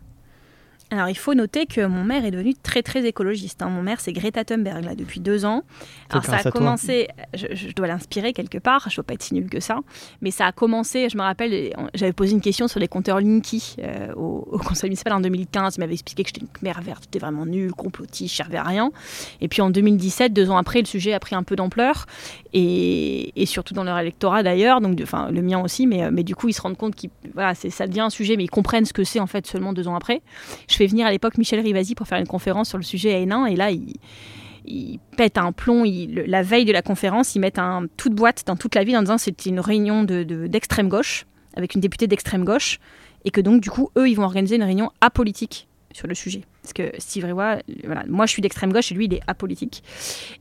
[0.90, 3.62] Alors il faut noter que mon maire est devenu très très écologiste.
[3.62, 3.68] Hein.
[3.68, 5.62] Mon maire c'est Greta Thunberg là depuis deux ans.
[6.10, 9.34] Alors ça a commencé, je, dois l'inspirer quelque part, je ne dois pas être si
[9.34, 9.78] nul que ça,
[10.20, 13.76] mais ça a commencé, je me rappelle, j'avais posé une question sur les compteurs Linky
[13.78, 17.20] euh, au, conseil municipal en 2015, il m'avait expliqué que j'étais une maire verte, j'étais
[17.20, 18.90] vraiment nul, complotiste, je servais à rien.
[19.40, 22.06] Et puis en 2017, deux ans après, le sujet a pris un peu d'ampleur
[22.52, 26.48] et, surtout dans leur électorat d'ailleurs, donc enfin le mien aussi, mais, mais du coup
[26.48, 29.04] ils se rendent compte que voilà, ça devient un sujet, mais ils comprennent ce que
[29.04, 30.22] c'est en fait seulement deux ans après.
[30.68, 33.18] Je fais venir à l'époque Michel Rivasi pour faire une conférence sur le sujet à
[33.18, 33.44] Hénin.
[33.44, 35.84] Et là, il, pète un plomb.
[35.84, 39.02] la veille de la conférence, ils mettent un toute boîte dans toute la ville en
[39.02, 42.78] disant c'était une réunion d'extrême de, gauche, avec une députée d'extrême gauche.
[43.26, 46.42] Et que donc, du coup, eux, ils vont organiser une réunion apolitique sur le sujet.
[46.62, 49.82] Parce que Steve Riwa, voilà, moi je suis d'extrême gauche et lui il est apolitique.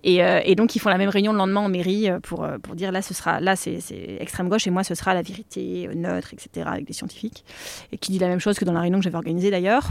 [0.04, 2.58] Et, euh, donc ils font la même réunion le lendemain en mairie euh, pour, euh,
[2.60, 3.80] pour dire là ce sera là c'est
[4.20, 6.68] extrême gauche et moi ce sera la vérité neutre, etc.
[6.72, 7.44] avec des scientifiques.
[7.92, 9.90] Et qui dit la même chose que dans la réunion que j'avais organisée d'ailleurs.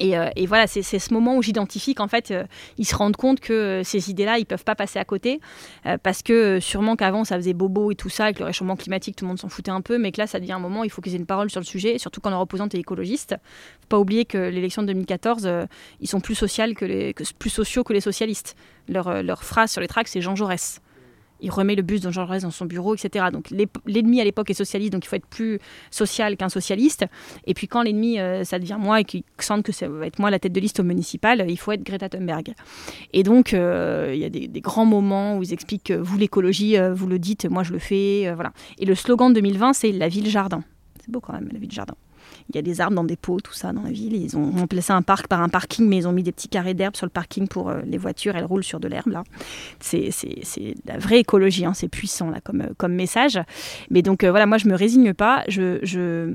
[0.00, 2.44] Euh, et, voilà, c'est ce moment où j'identifie qu'en fait, euh,
[2.76, 5.40] ils se rendent compte que euh, ces idées-là, ils peuvent pas passer à côté,
[6.02, 9.24] parce que sûrement qu'avant, ça faisait bobo et tout ça, avec le réchauffement climatique, tout
[9.24, 10.90] le monde s'en foutait un peu, mais que là, ça devient un moment où il
[10.90, 13.36] faut qu'ils aient une parole sur le sujet, surtout quand leur opposante est écologiste.
[13.80, 15.48] faut pas oublier que l'élection de 2014,
[16.00, 16.38] ils sont plus,
[17.38, 18.56] plus sociaux que les socialistes.
[18.88, 20.80] Leur, leur phrase sur les tracts, c'est Jean Jaurès
[21.40, 23.26] il remet le bus de Jean Jaurès dans son bureau, etc.
[23.32, 23.50] Donc
[23.86, 25.58] l'ennemi à l'époque est socialiste, donc il faut être plus
[25.90, 27.06] social qu'un socialiste.
[27.46, 30.18] Et puis quand l'ennemi, euh, ça devient moi et qu'il sent que ça va être
[30.18, 32.54] moi la tête de liste au municipal, il faut être Greta Thunberg.
[33.12, 36.76] Et donc euh, il y a des, grands moments où ils expliquent que vous l'écologie,
[36.76, 38.52] euh, vous le dites, moi je le fais, voilà.
[38.78, 40.62] Et le slogan de 2020, c'est la ville jardin.
[41.00, 41.94] C'est beau quand même, la ville jardin.
[42.50, 44.14] Il y a des arbres dans des pots, tout ça dans la ville.
[44.14, 46.72] Ils ont remplacé un parc par un parking, mais ils ont mis des petits carrés
[46.72, 48.36] d'herbe sur le parking pour euh, les voitures.
[48.36, 49.24] Elles roulent sur de l'herbe là.
[49.80, 50.10] C'est
[50.86, 51.66] la vraie écologie.
[51.66, 51.74] Hein.
[51.74, 53.38] C'est puissant là comme, euh, message.
[53.90, 55.44] Mais donc euh, voilà, moi je me résigne pas.
[55.48, 56.32] Je,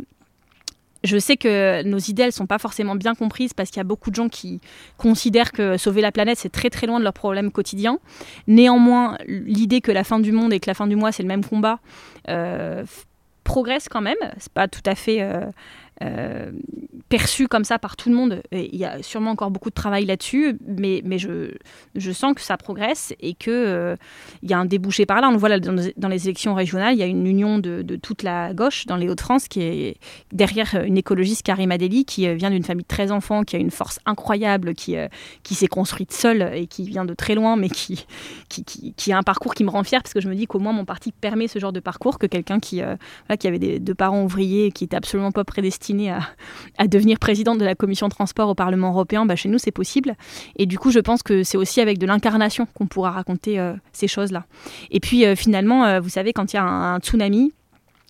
[1.20, 4.12] sais que nos idées, elles sont pas forcément bien comprises parce qu'il y a beaucoup
[4.12, 4.62] de gens qui
[4.98, 7.98] considèrent que sauver la planète, c'est très très loin de leurs problèmes quotidiens.
[8.46, 11.28] Néanmoins, l'idée que la fin du monde et que la fin du mois, c'est le
[11.28, 11.80] même combat,
[13.44, 14.18] progresse quand même.
[14.38, 15.22] C'est pas tout à fait
[17.10, 18.42] perçu comme ça par tout le monde.
[18.52, 21.52] il y a sûrement encore beaucoup de travail là-dessus, mais, mais je,
[21.96, 23.96] je sens que ça progresse et qu'il euh,
[24.42, 25.30] il y a un débouché par là.
[25.30, 28.24] On le voit dans, les élections régionales, il y a une union de, de toute
[28.24, 29.98] la gauche dans les Hauts-de-France qui est
[30.32, 33.60] derrière une écologiste, Karim Adeli, qui euh, vient d'une famille de 13 enfants, qui a
[33.60, 34.96] une force incroyable, qui,
[35.44, 38.06] qui s'est construite seule et qui vient de très loin, mais qui,
[38.50, 40.60] qui, qui, a un parcours qui me rend fière parce que je me dis qu'au
[40.60, 42.82] moins mon parti permet ce genre de parcours que quelqu'un qui,
[43.40, 45.83] qui avait des, deux parents ouvriers qui était absolument pas prédestiné
[46.78, 50.16] à, devenir présidente de la commission transport au Parlement européen, bah, chez nous c'est possible.
[50.58, 53.74] Et du coup, je pense que c'est aussi avec de l'incarnation qu'on pourra raconter euh,
[53.92, 54.46] ces choses-là.
[54.92, 57.54] Et puis euh, finalement, euh, vous savez, quand il y a un, tsunami,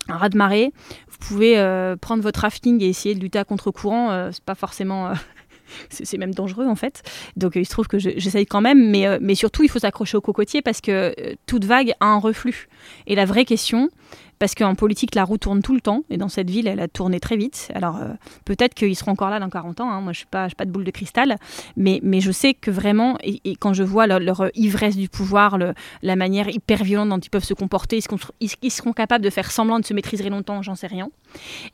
[0.08, 0.72] un raz de marée,
[1.08, 1.54] vous pouvez
[2.00, 4.30] prendre votre rafting et essayer de lutter à contre-courant.
[4.32, 5.12] c'est pas forcément
[5.88, 7.02] c'est même dangereux en fait.
[7.36, 10.60] Donc il se trouve que j'essaye quand même, mais surtout il faut s'accrocher au cocotier
[10.60, 11.14] parce que
[11.46, 12.68] toute vague a un reflux.
[13.06, 13.88] Et la vraie question,
[14.38, 16.88] parce qu'en politique, la roue tourne tout le temps, et dans cette ville, elle a
[16.88, 17.70] tourné très vite.
[17.74, 18.12] Alors, euh,
[18.44, 20.00] peut-être qu'ils seront encore là dans 40 ans, hein.
[20.00, 21.36] moi je n'ai pas, pas de boule de cristal,
[21.76, 25.58] mais, mais je sais que vraiment, et, quand je vois leur, ivresse du pouvoir,
[26.02, 28.00] la manière hyper violente dont ils peuvent se comporter,
[28.40, 31.08] ils, seront capables de faire semblant de se maîtriser longtemps, j'en sais rien.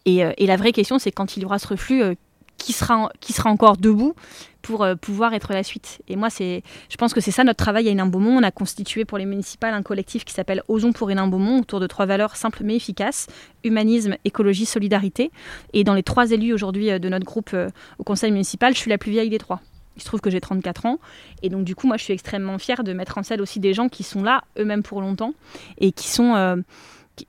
[0.05, 2.15] Et, euh, et, la vraie question, c'est quand il y aura ce reflux, euh,
[2.61, 4.15] qui sera, qui sera encore debout
[4.63, 6.03] pour euh, pouvoir être la suite.
[6.09, 8.37] Et moi, c'est, je pense que c'est ça notre travail à Hénin Beaumont.
[8.37, 11.81] On a constitué pour les municipales un collectif qui s'appelle Osons pour Hénin Beaumont autour
[11.81, 13.27] de trois valeurs simples mais efficaces
[13.65, 15.31] humanisme, écologie, solidarité.
[15.73, 17.69] Et dans les trois élus aujourd'hui euh, de notre groupe euh,
[17.99, 19.61] au conseil municipal, je suis la plus vieille des trois.
[19.97, 20.99] Il se trouve que j'ai 34 ans.
[21.43, 23.75] Et donc, du coup, moi, je suis extrêmement fière de mettre en scène aussi des
[23.75, 25.35] gens qui sont là eux-mêmes pour longtemps
[25.79, 26.63] et qui sont,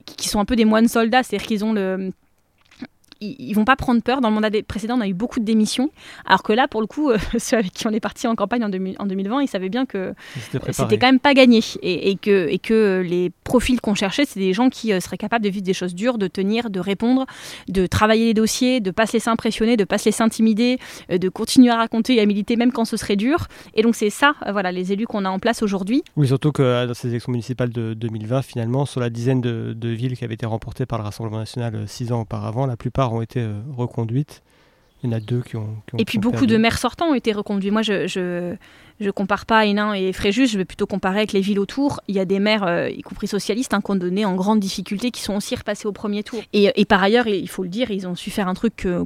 [0.05, 1.23] qui, sont un peu des moines soldats.
[1.23, 2.13] C'est-à-dire qu'ils ont le
[3.21, 4.21] ils, vont pas prendre peur.
[4.21, 5.89] Dans le mandat précédent, on a eu beaucoup de démissions,
[6.25, 8.63] alors que là, pour le coup, euh, ceux avec qui on est parti en campagne
[8.63, 10.13] en, 2020, ils savaient bien que
[10.71, 14.53] c'était quand même pas gagné et, que, et que les profils qu'on cherchait, c'est des
[14.53, 17.25] gens qui euh, seraient capables de vivre des choses dures, de tenir, de répondre,
[17.67, 20.79] de travailler les dossiers, de pas se laisser impressionner, de pas se laisser intimider,
[21.11, 23.47] euh, de continuer à raconter et à militer même quand ce serait dur.
[23.75, 26.03] Et donc c'est ça, voilà, les élus qu'on a en place aujourd'hui.
[26.15, 29.89] Oui, surtout que dans ces élections municipales de 2020, finalement, sur la dizaine de, de
[29.89, 33.21] villes qui avaient été remportées par le Rassemblement national six ans auparavant, la plupart ont
[33.21, 34.41] été euh, reconduites.
[35.03, 35.67] Il y en a deux qui ont.
[35.97, 37.71] et puis beaucoup de maires sortants ont été reconduits.
[37.71, 38.55] Moi, je, je,
[38.99, 42.01] je compare pas Hénin et Fréjus, je vais plutôt comparer avec les villes autour.
[42.07, 44.59] Il y a des maires, euh, y compris socialistes, hein, qui ont donné en grande
[44.59, 46.43] difficulté, qui sont aussi repassés au premier tour.
[46.53, 49.03] Et, et par ailleurs, il faut le dire, ils ont su faire un truc que,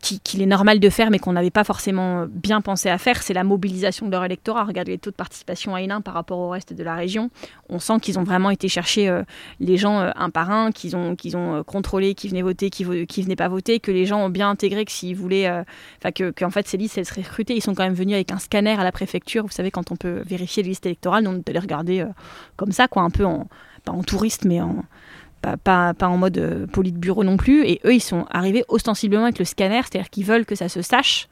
[0.00, 3.34] qu'il est normal de faire, mais qu'on n'avait pas forcément bien pensé à faire, c'est
[3.34, 4.64] la mobilisation de leur électorat.
[4.64, 7.30] Regardez les taux de participation à Hénin par rapport au reste de la région.
[7.68, 9.22] On sent qu'ils ont vraiment été chercher euh,
[9.58, 12.70] les gens euh, un par un, qu'ils ont, qu'ils ont euh, contrôlé qui venaient voter,
[12.70, 16.50] qui, qui venaient pas voter, que les gens ont bien intégré que s'ils voulaient, en
[16.50, 17.56] fait ces listes elles seraient recrutées.
[17.56, 19.44] Ils sont quand même venus avec un scanner à la préfecture.
[19.44, 22.06] Vous savez quand on peut vérifier les listes électorales, on peut les regarder
[22.56, 23.48] comme ça, un peu en
[24.06, 24.84] touriste, mais en
[25.40, 25.56] pas,
[25.94, 27.66] pas, en mode euh, bureau non plus.
[27.66, 30.82] Et eux, ils sont arrivés ostensiblement avec le scanner, c'est-à-dire qu'ils veulent que ça se
[30.82, 31.28] sache,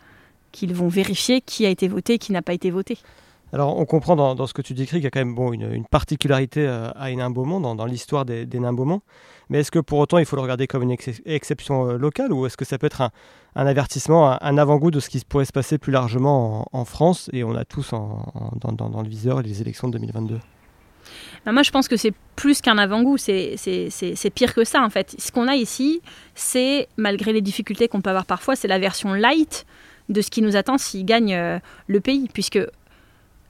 [0.52, 2.98] qu'ils vont vérifier qui a été voté et qui n'a pas été voté.
[3.52, 6.66] Alors, on comprend dans, ce que tu décris qu'il y a quand même une, particularité
[6.66, 8.60] euh, à Hénin-Beaumont, dans, l'histoire des, des
[9.48, 12.44] Mais est-ce que pour autant, il faut le regarder comme une exception euh, locale ou
[12.46, 15.78] est-ce que ça peut être un, avertissement, un, avant-goût de ce qui pourrait se passer
[15.78, 19.96] plus largement en, France et on a tous dans, dans, le viseur les élections de
[19.96, 20.38] 2022
[21.44, 23.56] bah, moi, je pense que c'est plus qu'un avant-goût, c'est
[24.34, 25.14] pire que ça en fait.
[25.18, 26.00] Ce qu'on a ici,
[26.34, 29.66] c'est, malgré les difficultés qu'on peut avoir parfois, c'est la version light
[30.08, 32.60] de ce qui nous attend s'il gagne euh, le pays, puisque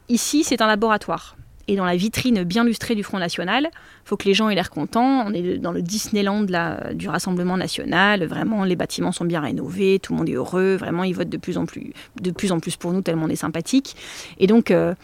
[0.08, 1.36] ici, c'est un laboratoire.
[1.68, 3.68] Et dans la vitrine bien lustrée du Front National,
[4.04, 5.26] faut que les gens aient l'air contents.
[5.26, 6.46] On est dans le Disneyland
[6.92, 8.24] du Rassemblement National.
[8.24, 10.76] Vraiment, les bâtiments sont bien rénovés, tout le monde est heureux.
[10.76, 13.28] Vraiment, ils votent de plus en plus, de plus, en plus pour nous, tellement on
[13.28, 13.96] est sympathique.
[14.38, 14.94] Et donc, euh,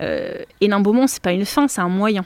[0.00, 2.24] euh, Hénin Beaumont, c'est pas une fin, c'est un moyen.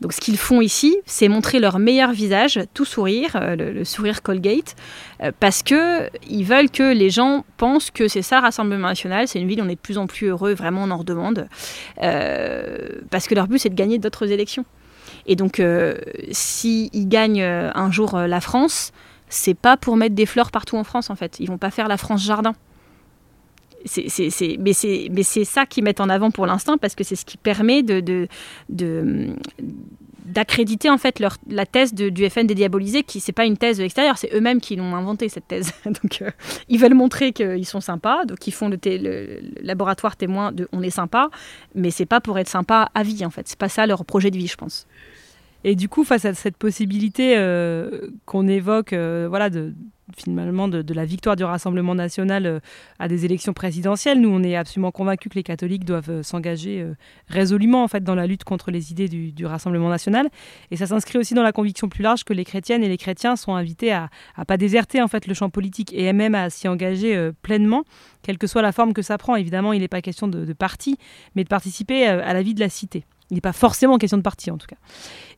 [0.00, 4.22] Donc ce qu'ils font ici, c'est montrer leur meilleur visage, tout sourire, euh, le, sourire
[4.22, 4.76] Colgate,
[5.22, 9.40] euh, parce que ils veulent que les gens pensent que c'est ça Rassemblement National, c'est
[9.40, 11.48] une ville où on est de plus en plus heureux, vraiment on en redemande,
[12.02, 14.64] euh, parce que leur but c'est de gagner d'autres élections.
[15.26, 15.62] Et donc
[16.32, 18.92] s'ils gagnent un jour la France,
[19.28, 21.88] c'est pas pour mettre des fleurs partout en France en fait, ils vont pas faire
[21.88, 22.54] la France jardin
[23.84, 24.72] c'est, mais
[25.22, 28.00] c'est ça qu'ils mettent en avant pour l'instant parce que c'est ce qui permet de,
[28.00, 28.28] de,
[30.24, 34.34] d'accréditer en fait la thèse du FN dédiabolisé, qui c'est pas une thèse extérieure, c'est
[34.34, 35.72] eux-mêmes qui l'ont inventé cette thèse.
[35.84, 36.30] donc euh,
[36.68, 40.82] ils veulent montrer qu'ils sont sympas, donc ils font le, le, laboratoire témoin de on
[40.82, 41.30] est sympa,
[41.74, 44.30] mais c'est pas pour être sympa à vie en fait, c'est pas ça leur projet
[44.30, 44.86] de vie, je pense.
[45.66, 49.72] Et du coup, face à cette possibilité euh, qu'on évoque, euh, voilà, de,
[50.14, 52.60] finalement de, la victoire du Rassemblement national euh,
[52.98, 56.86] à des élections présidentielles, nous, on est absolument convaincus que les catholiques doivent s'engager
[57.28, 60.28] résolument en fait dans la lutte contre les idées du, Rassemblement national.
[60.70, 63.34] Et ça s'inscrit aussi dans la conviction plus large que les chrétiennes et les chrétiens
[63.34, 66.68] sont invités à, ne pas déserter en fait le champ politique et même à s'y
[66.68, 67.84] engager pleinement,
[68.22, 69.36] quelle que soit la forme que ça prend.
[69.36, 70.98] Évidemment, il n'est pas question de parti,
[71.34, 73.04] mais de participer à la vie de la cité.
[73.34, 74.76] Il n'est pas forcément question de parti en tout cas.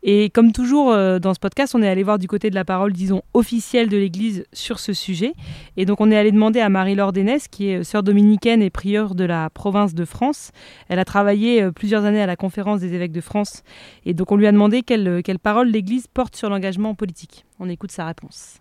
[0.02, 2.66] Et comme toujours euh, dans ce podcast, on est allé voir du côté de la
[2.66, 5.32] parole, disons, officielle de l'Église sur ce sujet.
[5.78, 8.68] Et donc on est allé demander à Marie-Laure Dénès, qui est euh, sœur dominicaine et
[8.68, 10.50] prieure de la province de France.
[10.88, 13.62] Elle a travaillé euh, plusieurs années à la conférence des évêques de France.
[14.04, 17.46] Et donc on lui a demandé quelle, quelle parole l'Église porte sur l'engagement politique.
[17.58, 18.60] On écoute sa réponse.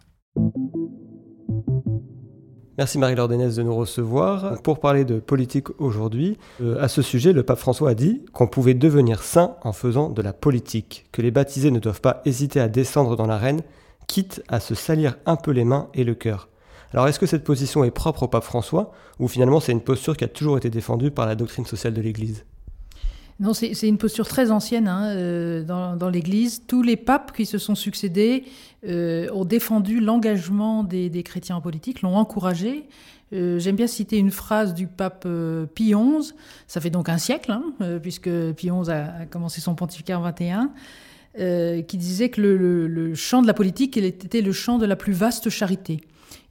[2.77, 4.61] Merci Marie-Laure de nous recevoir.
[4.61, 8.47] Pour parler de politique aujourd'hui, euh, à ce sujet, le pape François a dit qu'on
[8.47, 12.59] pouvait devenir saint en faisant de la politique, que les baptisés ne doivent pas hésiter
[12.59, 13.61] à descendre dans l'arène,
[14.07, 16.49] quitte à se salir un peu les mains et le cœur.
[16.91, 20.17] Alors est-ce que cette position est propre au pape François, ou finalement c'est une posture
[20.17, 22.43] qui a toujours été défendue par la doctrine sociale de l'Église?
[23.41, 26.63] Non, c'est une posture très ancienne hein, euh, dans, l'Église.
[26.67, 28.45] Tous les papes qui se sont succédés
[28.87, 32.85] euh, ont défendu l'engagement des, chrétiens en politique, l'ont encouragé.
[33.33, 35.27] Euh, j'aime bien citer une phrase du pape
[35.73, 36.33] Pie XI,
[36.67, 40.71] ça fait donc un siècle, hein, puisque Pie XI a, commencé son pontificat en 21,
[41.85, 45.11] qui disait que le, le, champ de la politique était le champ de la plus
[45.11, 45.99] vaste charité.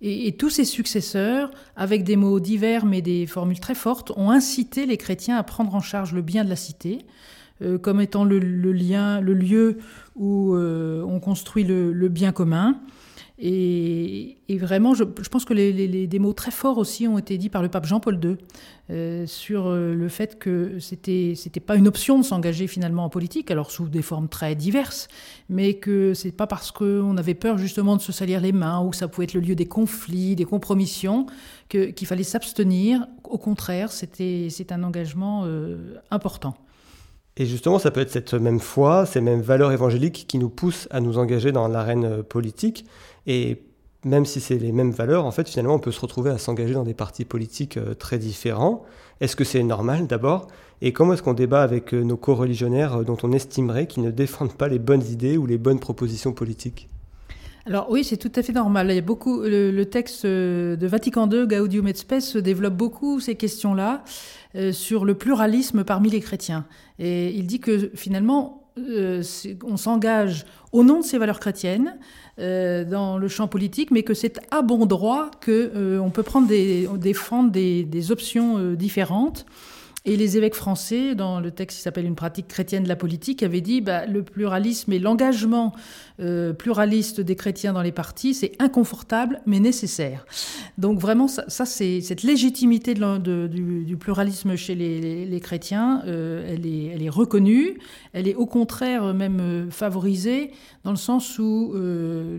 [0.00, 4.86] Et, tous ses successeurs, avec des mots divers mais des formules très fortes, ont incité
[4.86, 7.06] les chrétiens à prendre en charge le bien de la cité,
[7.62, 9.78] euh, comme étant le, lien, le lieu
[10.16, 12.78] où euh, on construit le, bien commun.
[13.36, 17.62] Et, vraiment, je, pense que les, des mots très forts aussi ont été dits par
[17.62, 18.36] le pape Jean-Paul II
[18.90, 23.08] euh, sur euh, le fait que c'était c'était pas une option de s'engager finalement en
[23.08, 25.08] politique, alors sous des formes très diverses,
[25.48, 28.90] mais que c'est pas parce qu'on avait peur justement de se salir les mains ou
[28.90, 31.26] que ça pouvait être le lieu des conflits, des compromissions,
[31.68, 33.08] qu'il fallait s'abstenir.
[33.24, 36.54] Au contraire, c'était c'est un engagement euh, important.
[37.36, 40.86] Et justement, ça peut être cette même foi, ces mêmes valeurs évangéliques qui nous poussent
[40.90, 42.86] à nous engager dans l'arène politique.
[43.26, 43.62] Et
[44.04, 46.74] même si c'est les mêmes valeurs, en fait, finalement, on peut se retrouver à s'engager
[46.74, 48.84] dans des partis politiques euh, très différents.
[49.20, 50.46] Est-ce que c'est normal d'abord?
[50.82, 54.10] Et comment est-ce qu'on débat avec euh, nos co-religionnaires euh, dont on estimerait qu'ils ne
[54.10, 56.88] défendent pas les bonnes idées ou les bonnes propositions politiques?
[57.66, 58.88] Alors oui, c'est tout à fait normal.
[58.90, 63.36] Il y a beaucoup, le, texte de Vatican II, Gaudium et Spes, développe beaucoup ces
[63.36, 64.04] questions-là
[64.54, 66.66] euh, sur le pluralisme parmi les chrétiens.
[66.98, 69.22] Et il dit que finalement, euh,
[69.64, 71.96] on s'engage au nom de ces valeurs chrétiennes
[72.38, 76.46] euh, dans le champ politique, mais que c'est à bon droit que on peut prendre
[76.46, 79.46] des, défendre des options différentes.
[80.06, 83.42] Et les évêques français, dans le texte qui s'appelle Une pratique chrétienne de la politique,
[83.42, 85.72] avaient dit bah, le pluralisme et l'engagement
[86.20, 90.26] euh, pluraliste des chrétiens dans les partis, c'est inconfortable mais nécessaire.
[90.76, 96.88] Donc vraiment, ça, c'est cette légitimité de, du, pluralisme chez les, chrétiens, euh, elle, est,
[96.88, 97.78] elle est reconnue,
[98.12, 100.50] elle est au contraire même euh, favorisée
[100.84, 102.36] dans le sens où le,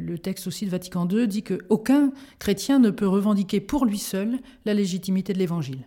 [0.00, 4.38] le, texte aussi de Vatican II dit qu'aucun chrétien ne peut revendiquer pour lui seul
[4.64, 5.80] la légitimité de l'Évangile.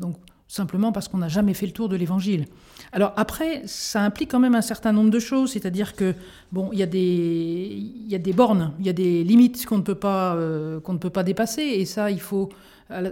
[0.00, 0.16] Donc
[0.48, 2.46] simplement parce qu'on n'a jamais fait le tour de l'évangile.
[2.92, 6.14] Alors après, ça implique quand même un certain nombre de choses, c'est-à-dire que
[6.52, 9.78] bon, il y a des y a des bornes, il y a des limites qu'on
[9.78, 12.50] ne peut pas euh, qu'on ne peut pas dépasser et ça il faut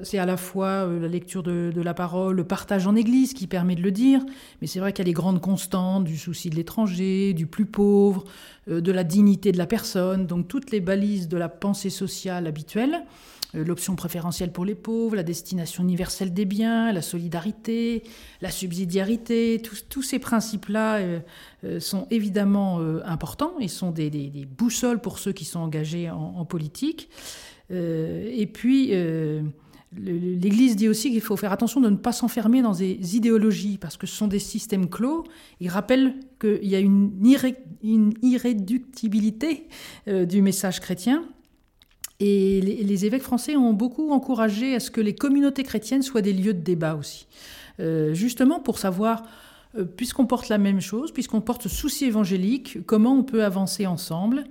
[0.04, 3.46] c'est à la fois euh, la lecture de, la parole, le partage en église qui
[3.46, 4.24] permet de le dire,
[4.60, 7.66] mais c'est vrai qu'il y a les grandes constantes du souci de l'étranger, du plus
[7.66, 8.24] pauvre,
[8.70, 12.46] euh, de la dignité de la personne, donc toutes les balises de la pensée sociale
[12.46, 13.02] habituelle.
[13.54, 18.02] Euh, l'option préférentielle pour les pauvres, la destination universelle des biens, la solidarité,
[18.40, 21.20] la subsidiarité, tous, ces principes-là euh,
[21.64, 24.10] euh, sont évidemment importants et sont des,
[24.58, 27.08] boussoles pour ceux qui sont engagés en, politique.
[27.70, 28.92] et puis,
[29.96, 33.96] l'Église dit aussi qu'il faut faire attention de ne pas s'enfermer dans des idéologies, parce
[33.96, 35.24] que ce sont des systèmes clos.
[35.60, 37.12] Il rappelle qu'il y a une,
[38.22, 39.68] irréductibilité
[40.06, 41.24] du message chrétien
[42.26, 46.32] et les, évêques français ont beaucoup encouragé à ce que les communautés chrétiennes soient des
[46.32, 47.26] lieux de débat aussi.
[47.80, 49.24] Euh, justement pour savoir,
[49.76, 53.86] euh, puisqu'on porte la même chose, puisqu'on porte ce souci évangélique, comment on peut avancer
[53.86, 54.44] ensemble.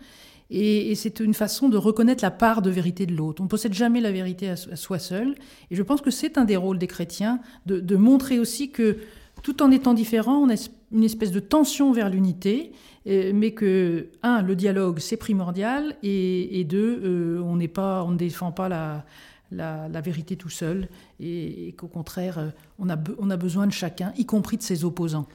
[0.51, 3.41] Et, c'est une façon de reconnaître la part de vérité de l'autre.
[3.41, 5.33] On ne possède jamais la vérité à, soi seul.
[5.71, 8.97] Et je pense que c'est un des rôles des chrétiens de, de montrer aussi que
[9.43, 12.71] tout en étant différents, on a une espèce de tension vers l'unité
[13.05, 18.51] mais que, un, le dialogue, c'est primordial, et, deux, euh, on, pas, on ne défend
[18.51, 20.87] pas la, vérité tout seul,
[21.19, 25.27] et, qu'au contraire, euh, on a, besoin de chacun, y compris de ses opposants.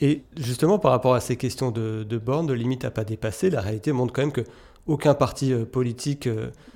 [0.00, 3.60] Et justement, par rapport à ces questions de, bornes, de limites à pas dépasser, la
[3.60, 4.44] réalité montre quand même que
[4.88, 6.28] aucun parti euh, politique,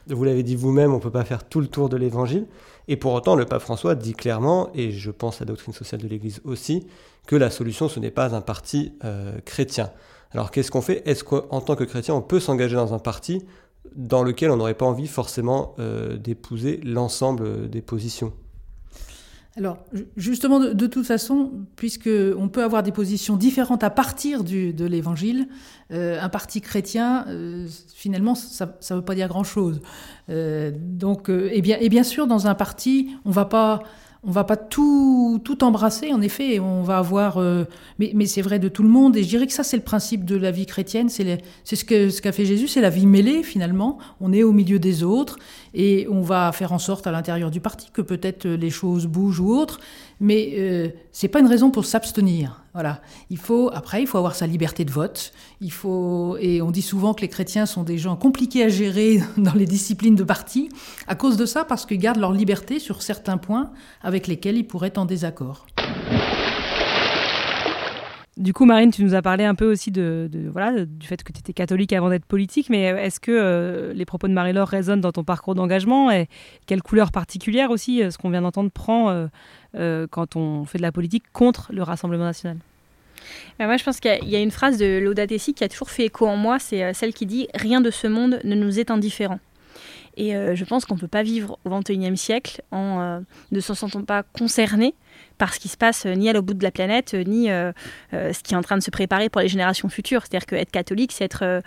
[0.06, 2.46] vous l'avez dit vous-même, on ne peut pas faire tout le tour de l'évangile.
[2.88, 6.00] Et pour autant, le pape François dit clairement, et je pense à la doctrine sociale
[6.00, 6.86] de l'Église aussi,
[7.26, 8.92] que la solution, ce n'est pas un parti
[9.44, 9.90] chrétien.
[10.32, 11.02] Alors qu'est-ce qu'on fait?
[11.08, 13.44] Est-ce qu'en tant que chrétien, on peut s'engager dans un parti
[13.94, 18.32] dans lequel on n'aurait pas envie forcément euh, d'épouser l'ensemble des positions?
[19.56, 19.78] Alors,
[20.16, 25.48] justement, de, toute façon, puisqu'on peut avoir des positions différentes à partir de l'Évangile,
[25.92, 29.80] euh, un parti chrétien, euh, finalement, ça ne veut pas dire grand-chose.
[30.28, 33.82] donc, et bien, et bien sûr, dans un parti, on va pas
[34.26, 37.38] on va pas tout, tout embrasser, en effet, on va avoir...
[37.38, 37.64] Euh,
[38.00, 39.84] mais, mais c'est vrai de tout le monde, et je dirais que ça, c'est le
[39.84, 43.06] principe de la vie chrétienne, c'est ce qu'a ce qu'a fait Jésus, c'est la vie
[43.06, 43.98] mêlée, finalement.
[44.20, 45.38] On est au milieu des autres,
[45.74, 49.40] et on va faire en sorte à l'intérieur du parti que peut-être les choses bougent
[49.40, 49.78] ou autres,
[50.20, 52.62] mais euh, c'est pas une raison pour s'abstenir.
[52.72, 53.00] Voilà.
[53.30, 55.32] Il faut après, il faut avoir sa liberté de vote.
[55.60, 59.20] Il faut et on dit souvent que les chrétiens sont des gens compliqués à gérer
[59.36, 60.68] dans les disciplines de parti
[61.06, 63.70] à cause de ça, parce qu'ils gardent leur liberté sur certains points
[64.02, 65.66] avec lesquels ils pourraient être en désaccord.
[68.36, 71.32] Du coup, Marine, tu nous as parlé un peu aussi de, voilà, du fait que
[71.32, 75.00] tu étais catholique avant d'être politique, mais est-ce que euh, les propos de Marie-Laure résonnent
[75.00, 76.28] dans ton parcours d'engagement et
[76.66, 79.28] quelle couleur particulière aussi euh, ce qu'on vient d'entendre prend euh,
[80.10, 82.56] quand on fait de la politique contre le Rassemblement national
[83.58, 86.26] moi, je pense qu'il y, a une phrase de Laudato qui a toujours fait écho
[86.26, 89.40] en moi, c'est celle qui dit Rien de ce monde ne nous est indifférent.
[90.16, 94.02] Et je pense qu'on ne peut pas vivre au XXIe siècle en ne se sentant
[94.02, 94.94] pas concerné
[95.38, 97.50] par ce qui se passe euh, ni à l'autre bout de la planète, euh, ni
[97.50, 97.72] euh,
[98.12, 100.22] ce qui est en train de se préparer pour les générations futures.
[100.22, 101.62] C'est-à-dire qu'être catholique, c'est être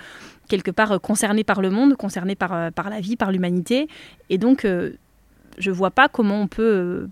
[0.47, 3.87] quelque part concerné par le monde, concerné par la vie, par l'humanité.
[4.29, 7.07] Et donc, je ne vois pas comment on peut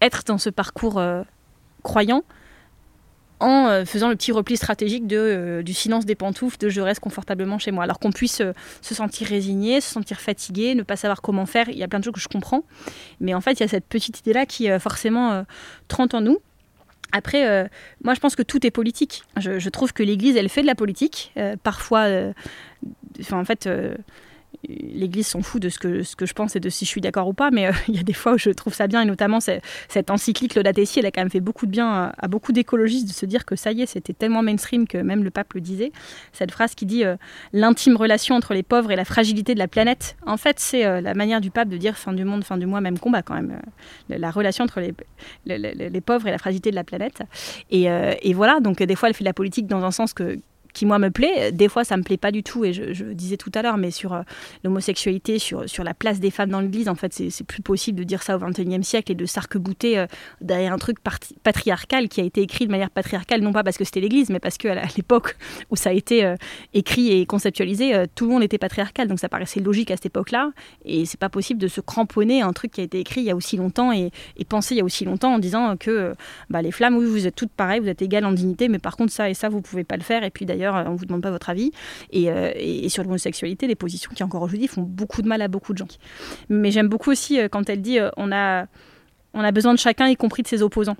[0.00, 1.00] être dans ce parcours
[1.82, 2.24] croyant
[3.40, 6.80] en euh, faisant le petit repli stratégique de, euh, du silence des pantoufles, de je
[6.80, 7.84] reste confortablement chez moi.
[7.84, 11.68] Alors qu'on puisse euh, se sentir résigné, se sentir fatigué, ne pas savoir comment faire,
[11.70, 12.62] il y a plein de choses que je comprends.
[13.18, 15.44] Mais en fait, il y a cette petite idée-là qui forcément
[15.88, 16.38] trente en nous.
[17.12, 17.68] Après,
[18.04, 19.24] moi, je pense que tout est politique.
[19.36, 21.32] Je, trouve que l'Église, elle fait de la politique.
[21.62, 22.06] parfois,
[23.32, 23.68] en fait
[24.68, 27.32] l'Église s'en fout de ce que, je pense et de si je suis d'accord ou
[27.32, 29.38] pas, mais euh, il y a des fois où je trouve ça bien, et notamment
[29.40, 33.08] cette encyclique Laudato Si, elle a quand même fait beaucoup de bien à, beaucoup d'écologistes
[33.08, 35.60] de se dire que ça y est, c'était tellement mainstream que même le pape le
[35.60, 35.92] disait.
[36.32, 37.04] Cette phrase qui dit
[37.52, 40.16] l'intime relation entre les pauvres et la fragilité de la planète.
[40.26, 42.80] En fait, c'est la manière du pape de dire fin du monde, fin du mois,
[42.80, 43.60] même combat quand même.
[44.08, 44.94] la relation entre les,
[45.46, 47.22] les, pauvres et la fragilité de la planète.
[47.70, 50.38] Et, et voilà, donc des fois, elle fait de la politique dans un sens que,
[50.72, 51.52] qui moi me plaît.
[51.52, 52.64] Des fois, ça me plaît pas du tout.
[52.64, 54.22] Et je, disais tout à l'heure, mais sur euh,
[54.64, 58.04] l'homosexualité, sur, sur la place des femmes dans l'Église, en fait, c'est plus possible de
[58.04, 60.06] dire ça au XXIe siècle et de s'arc-bouter euh,
[60.40, 60.98] derrière un truc
[61.42, 64.40] patriarcal qui a été écrit de manière patriarcale, non pas parce que c'était l'Église, mais
[64.40, 65.36] parce qu'à l'époque
[65.70, 66.36] où ça a été euh,
[66.74, 69.08] écrit et conceptualisé, tout le monde était patriarcal.
[69.08, 70.52] Donc ça paraissait logique à cette époque-là.
[70.84, 73.26] Et c'est pas possible de se cramponner à un truc qui a été écrit il
[73.26, 76.14] y a aussi longtemps et, et pensé il y a aussi longtemps en disant que
[76.48, 78.96] bah, les flammes, oui, vous êtes toutes pareilles, vous êtes égales en dignité, mais par
[78.96, 80.24] contre ça et ça, vous pouvez pas le faire.
[80.24, 81.72] Et puis d'ailleurs, on vous demande pas votre avis.
[82.14, 85.72] Euh, et, sur l'homosexualité, des positions qui encore aujourd'hui font beaucoup de mal à beaucoup
[85.72, 85.88] de gens.
[86.48, 88.66] Mais j'aime beaucoup aussi euh, quand elle dit euh, on a
[89.32, 90.96] on a besoin de chacun, y compris de ses opposants.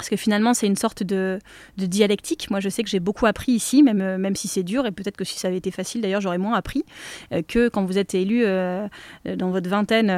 [0.00, 1.38] Parce que finalement, c'est une sorte de,
[1.76, 2.50] dialectique.
[2.50, 4.92] Moi, je sais que j'ai beaucoup appris ici, même, euh, même si c'est dur, et
[4.92, 6.86] peut-être que si ça avait été facile, d'ailleurs, j'aurais moins appris,
[7.34, 8.88] euh, que quand vous êtes élu euh,
[9.36, 10.10] dans votre vingtaine,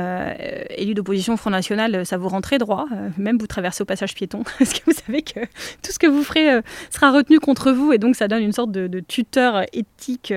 [0.76, 2.86] élu d'opposition Front National, ça vous rentrait droit,
[3.18, 5.40] même vous traversez au passage piéton, parce que vous savez que
[5.82, 6.60] tout ce que vous ferez
[6.90, 10.32] sera retenu contre vous, et donc ça donne une sorte de, tuteur éthique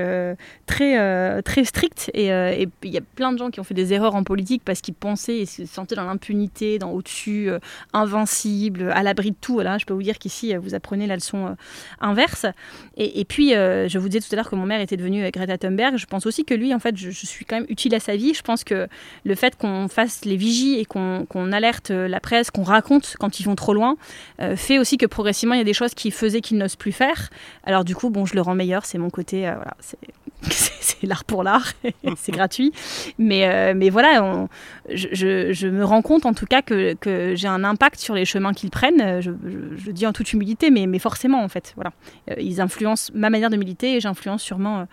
[0.65, 2.09] très, très strict.
[2.15, 4.81] Et il y a plein de gens qui ont fait des erreurs en politique parce
[4.81, 7.51] qu'ils pensaient et se sentaient dans l'impunité, dans au-dessus,
[7.93, 9.61] invincible, à l'abri tout.
[9.61, 11.55] Je peux vous dire qu'ici, euh, vous apprenez la leçon euh,
[11.99, 12.45] inverse.
[12.97, 15.57] Et, puis, euh, je vous disais tout à l'heure que mon mère était devenue Greta
[15.57, 15.97] Thunberg.
[15.97, 18.33] Je pense aussi que lui, en fait, je, suis quand même utile à sa vie.
[18.33, 18.87] Je pense que
[19.23, 23.43] le fait qu'on fasse les vigies et qu'on alerte la presse, qu'on raconte quand ils
[23.43, 23.97] vont trop loin,
[24.55, 27.29] fait aussi que progressivement, il y a des choses qui faisaient qu'ils n'osent plus faire.
[27.63, 28.85] Alors, du coup, bon, je le rends meilleur.
[28.85, 29.75] C'est mon côté, voilà,
[31.03, 31.73] l'art pour l'art,
[32.17, 32.71] c'est gratuit.
[33.19, 34.47] Mais, mais voilà,
[34.89, 38.25] je, je, me rends compte en tout cas que, que j'ai un impact sur les
[38.25, 39.31] chemins qu'ils prennent je,
[39.77, 41.73] je, dis en toute humilité, mais, mais forcément en fait.
[41.75, 41.91] Voilà.
[42.29, 44.85] Euh, ils influencent ma manière de militer et j'influence sûrement euh,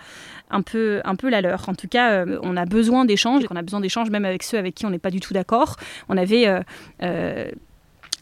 [0.50, 1.68] un, peu, un peu la leur.
[1.68, 4.42] En tout cas, euh, on a besoin d'échanges et qu'on a besoin d'échanges même avec
[4.42, 5.76] ceux avec qui on n'est pas du tout d'accord.
[6.09, 6.46] On avait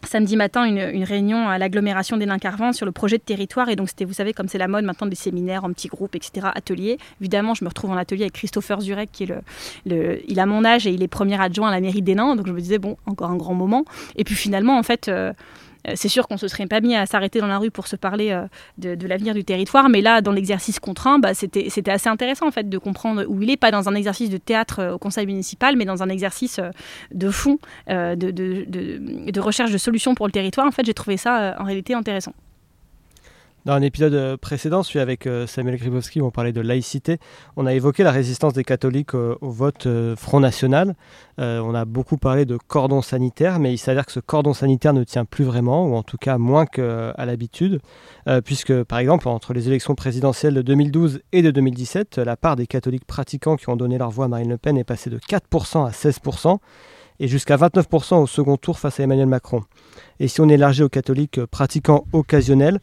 [0.05, 3.69] samedi matin une, réunion à l'agglomération des Carvin sur le projet de territoire.
[3.69, 6.15] Et donc, c'était, vous savez, comme c'est la mode maintenant des séminaires en petits groupes,
[6.15, 6.97] etc., ateliers.
[7.19, 9.33] Évidemment, je me retrouve en atelier avec Christopher Zurek, qui est
[9.85, 12.35] le, Il a mon âge et il est premier adjoint à la mairie des Nains.
[12.35, 13.85] Donc, je me disais, bon, encore un grand moment.
[14.15, 15.07] Et puis, finalement, en fait.
[15.07, 15.33] Euh,
[15.95, 18.31] c'est sûr qu'on se serait pas mis à s'arrêter dans la rue pour se parler
[18.31, 22.51] euh, de, l'avenir du territoire, mais là, dans l'exercice contraint, bah, c'était assez intéressant en
[22.51, 25.25] fait de comprendre où il est, pas dans un exercice de théâtre euh, au conseil
[25.25, 26.59] municipal, mais dans un exercice
[27.11, 27.57] de fond,
[27.87, 30.67] de, recherche de solutions pour le territoire.
[30.67, 32.33] En fait, j'ai trouvé ça en réalité intéressant.
[33.63, 37.19] Dans un épisode euh, précédent, celui avec euh, Samuel Gribowski, où on parlait de laïcité,
[37.55, 40.95] on a évoqué la résistance des catholiques au, vote euh, Front National.
[41.37, 45.03] on a beaucoup parlé de cordon sanitaire, mais il s'avère que ce cordon sanitaire ne
[45.03, 47.81] tient plus vraiment, ou en tout cas moins qu'à l'habitude,
[48.45, 52.67] puisque par exemple, entre les élections présidentielles de 2012 et de 2017, la part des
[52.67, 55.87] catholiques pratiquants qui ont donné leur voix à Marine Le Pen est passée de 4%
[55.87, 56.59] à 16%
[57.21, 59.61] et jusqu'à 29% au second tour face à Emmanuel Macron.
[60.19, 62.79] Et si on élargit aux catholiques pratiquants occasionnels,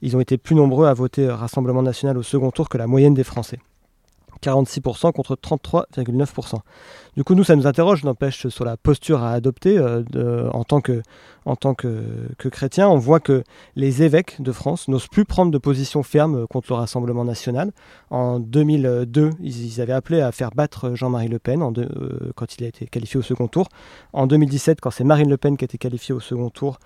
[0.00, 3.14] ils ont été plus nombreux à voter Rassemblement national au second tour que la moyenne
[3.14, 3.58] des Français.
[4.42, 6.56] 46% contre 33,9%.
[7.16, 10.80] Du coup, nous, ça nous interroge, n'empêche, sur la posture à adopter euh, en tant,
[10.80, 11.02] que,
[11.44, 12.02] en tant que,
[12.50, 12.88] chrétien.
[12.88, 13.44] On voit que
[13.76, 17.72] les évêques de France n'osent plus prendre de position ferme contre le Rassemblement national.
[18.10, 22.64] En 2002, ils, avaient appelé à faire battre Jean-Marie Le Pen en euh, quand il
[22.64, 23.68] a été qualifié au second tour.
[24.12, 26.78] En 2017, quand c'est Marine Le Pen qui a été qualifiée au second tour,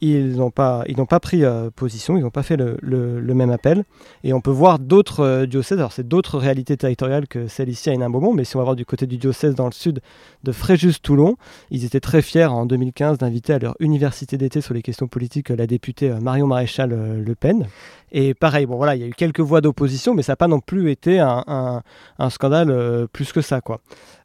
[0.00, 3.50] ils n'ont pas, ils pas pris euh, position, ils n'ont pas fait le, le, même
[3.50, 3.84] appel.
[4.24, 7.90] Et on peut voir d'autres euh, diocèses, alors c'est d'autres réalités territoriales que celle ici
[7.90, 10.00] à Hénin-Beaumont, mais si on va voir du côté du diocèse dans le sud
[10.42, 11.36] de Fréjus-Toulon,
[11.70, 15.50] ils étaient très fiers en 2015 d'inviter à leur université d'été sur les questions politiques
[15.50, 17.66] la députée euh, Marion Maréchal Le Pen.
[18.12, 20.48] Et pareil, bon voilà, il y a eu quelques voix d'opposition, mais ça n'a pas
[20.48, 21.82] non plus été un,
[22.18, 23.80] un, scandale euh, plus que ça, quoi.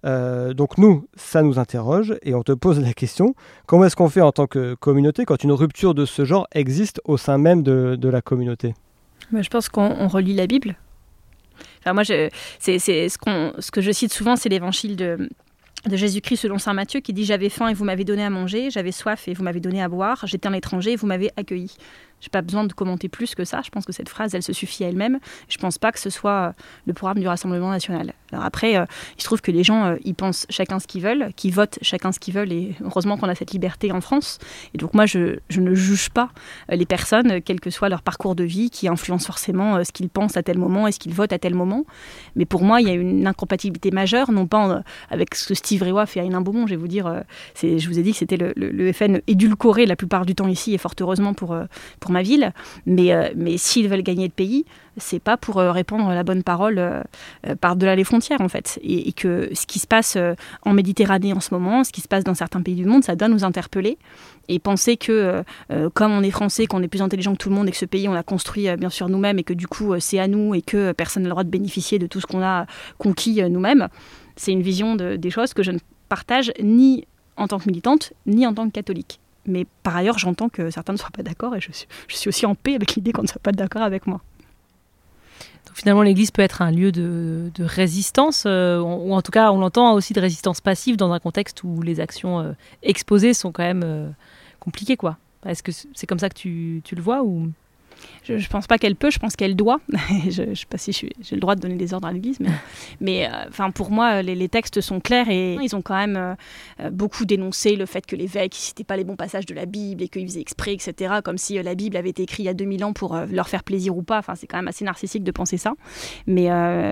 [0.05, 3.33] Euh, donc nous, ça nous interroge et on te pose la question
[3.65, 7.01] comment est-ce qu'on fait en tant que communauté quand une rupture de ce genre existe
[7.05, 8.75] au sein même de, la communauté?
[9.31, 10.75] Bah, Je pense qu'on relit la Bible.
[11.79, 15.29] Enfin, moi, c'est, ce, que je cite souvent, c'est l'évangile de,
[15.87, 18.69] de Jésus-Christ selon saint Matthieu qui dit J'avais faim et vous m'avez donné à manger,
[18.69, 21.71] j'avais soif et vous m'avez donné à boire, j'étais un étranger et vous m'avez accueilli.
[22.21, 23.61] J'ai pas besoin de commenter plus que ça.
[23.63, 25.19] Je pense que cette phrase, elle se suffit à elle-même.
[25.47, 26.51] Je pense pas que ce soit euh,
[26.87, 28.13] le programme du Rassemblement national.
[28.31, 28.85] Alors après, euh,
[29.17, 31.77] il se trouve que les gens, euh, ils pensent chacun ce qu'ils veulent, qu'ils votent
[31.81, 34.39] chacun ce qu'ils veulent, et heureusement qu'on a cette liberté en France.
[34.73, 36.29] Et donc moi, je, ne juge pas
[36.69, 40.37] les personnes, quel que soit leur parcours de vie, qui influencent forcément ce qu'ils pensent
[40.37, 41.85] à tel moment et ce qu'ils votent à tel moment.
[42.35, 45.83] Mais pour moi, il y a une incompatibilité majeure, non pas avec ce que Steve
[45.83, 46.67] Rewa fait à Hénin Beaumont.
[46.67, 47.23] Je vais vous dire,
[47.61, 50.77] je vous ai dit que c'était le, FN édulcoré la plupart du temps ici, et
[50.77, 51.55] fort heureusement pour
[52.11, 52.51] ma ville.
[52.85, 54.65] Mais, euh, mais s'ils veulent gagner le pays,
[54.97, 57.01] c'est pas pour euh, répandre la bonne parole euh,
[57.59, 58.79] par-delà les frontières, en fait.
[58.83, 60.17] Et, que ce qui se passe
[60.63, 63.15] en Méditerranée en ce moment, ce qui se passe dans certains pays du monde, ça
[63.15, 63.97] doit nous interpeller.
[64.47, 65.43] Et penser que,
[65.93, 67.85] comme on est français, qu'on est plus intelligent que tout le monde et que ce
[67.85, 70.61] pays, on l'a construit bien sûr nous-mêmes et que du coup, c'est à nous et
[70.61, 72.65] que personne n'a le droit de bénéficier de tout ce qu'on a
[72.97, 73.87] conquis nous-mêmes,
[74.35, 75.79] c'est une vision des choses que je ne
[76.09, 77.05] partage ni
[77.37, 79.19] en tant que militante, ni en tant que catholique.
[79.47, 82.55] Mais par ailleurs, j'entends que certains ne soient pas d'accord et je suis, aussi en
[82.55, 84.21] paix avec l'idée qu'on ne soit pas d'accord avec moi.
[85.73, 89.59] Finalement, l'Église peut être un lieu de, de résistance, euh, ou en tout cas, on
[89.59, 93.63] l'entend aussi de résistance passive dans un contexte où les actions euh, exposées sont quand
[93.63, 94.09] même euh,
[94.61, 94.95] compliquées.
[94.95, 95.17] quoi.
[95.45, 97.51] Est-ce que c'est comme ça que tu, tu le vois ou?
[98.23, 99.79] Je ne pense pas qu'elle peut, je pense qu'elle doit.
[100.29, 102.49] je ne sais pas si j'ai le droit de donner des ordres à l'Église, mais,
[103.01, 106.35] mais euh, pour moi, les, textes sont clairs et ils ont quand même
[106.79, 109.65] euh, beaucoup dénoncé le fait que l'évêque ne citait pas les bons passages de la
[109.65, 111.15] Bible et qu'il faisait exprès, etc.
[111.23, 113.49] Comme si euh, la Bible avait été écrite il y a 2000 ans pour leur
[113.49, 114.19] faire plaisir ou pas.
[114.19, 115.73] Enfin, c'est quand même assez narcissique de penser ça.
[116.27, 116.49] Mais,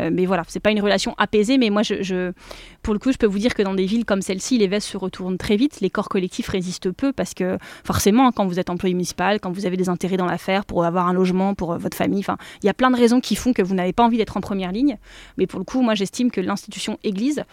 [0.10, 1.58] mais voilà, c'est pas une relation apaisée.
[1.58, 2.32] Mais moi, je,
[2.82, 4.88] pour le coup, je peux vous dire que dans des villes comme celle-ci, les vestes
[4.88, 5.82] se retournent très vite.
[5.82, 9.66] Les corps collectifs résistent peu parce que forcément, quand vous êtes employé municipal, quand vous
[9.66, 12.24] avez des intérêts dans l'affaire pour avoir un logement pour euh, votre famille.
[12.62, 14.42] Il y a plein de raisons qui font que vous n'avez pas envie d'être en
[14.42, 14.98] première ligne.
[15.38, 17.44] Mais pour le coup, moi, j'estime que l'institution Église,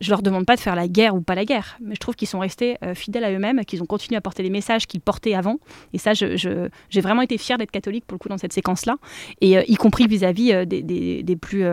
[0.00, 2.14] je leur demande pas de faire la guerre ou pas la guerre, mais je trouve
[2.14, 5.00] qu'ils sont restés euh, fidèles à eux-mêmes, qu'ils ont continué à porter les messages qu'ils
[5.00, 5.58] portaient avant.
[5.92, 8.96] Et ça, j'ai vraiment été fière d'être catholique pour le coup dans cette séquence-là,
[9.40, 11.64] et euh, y compris vis-à-vis des, plus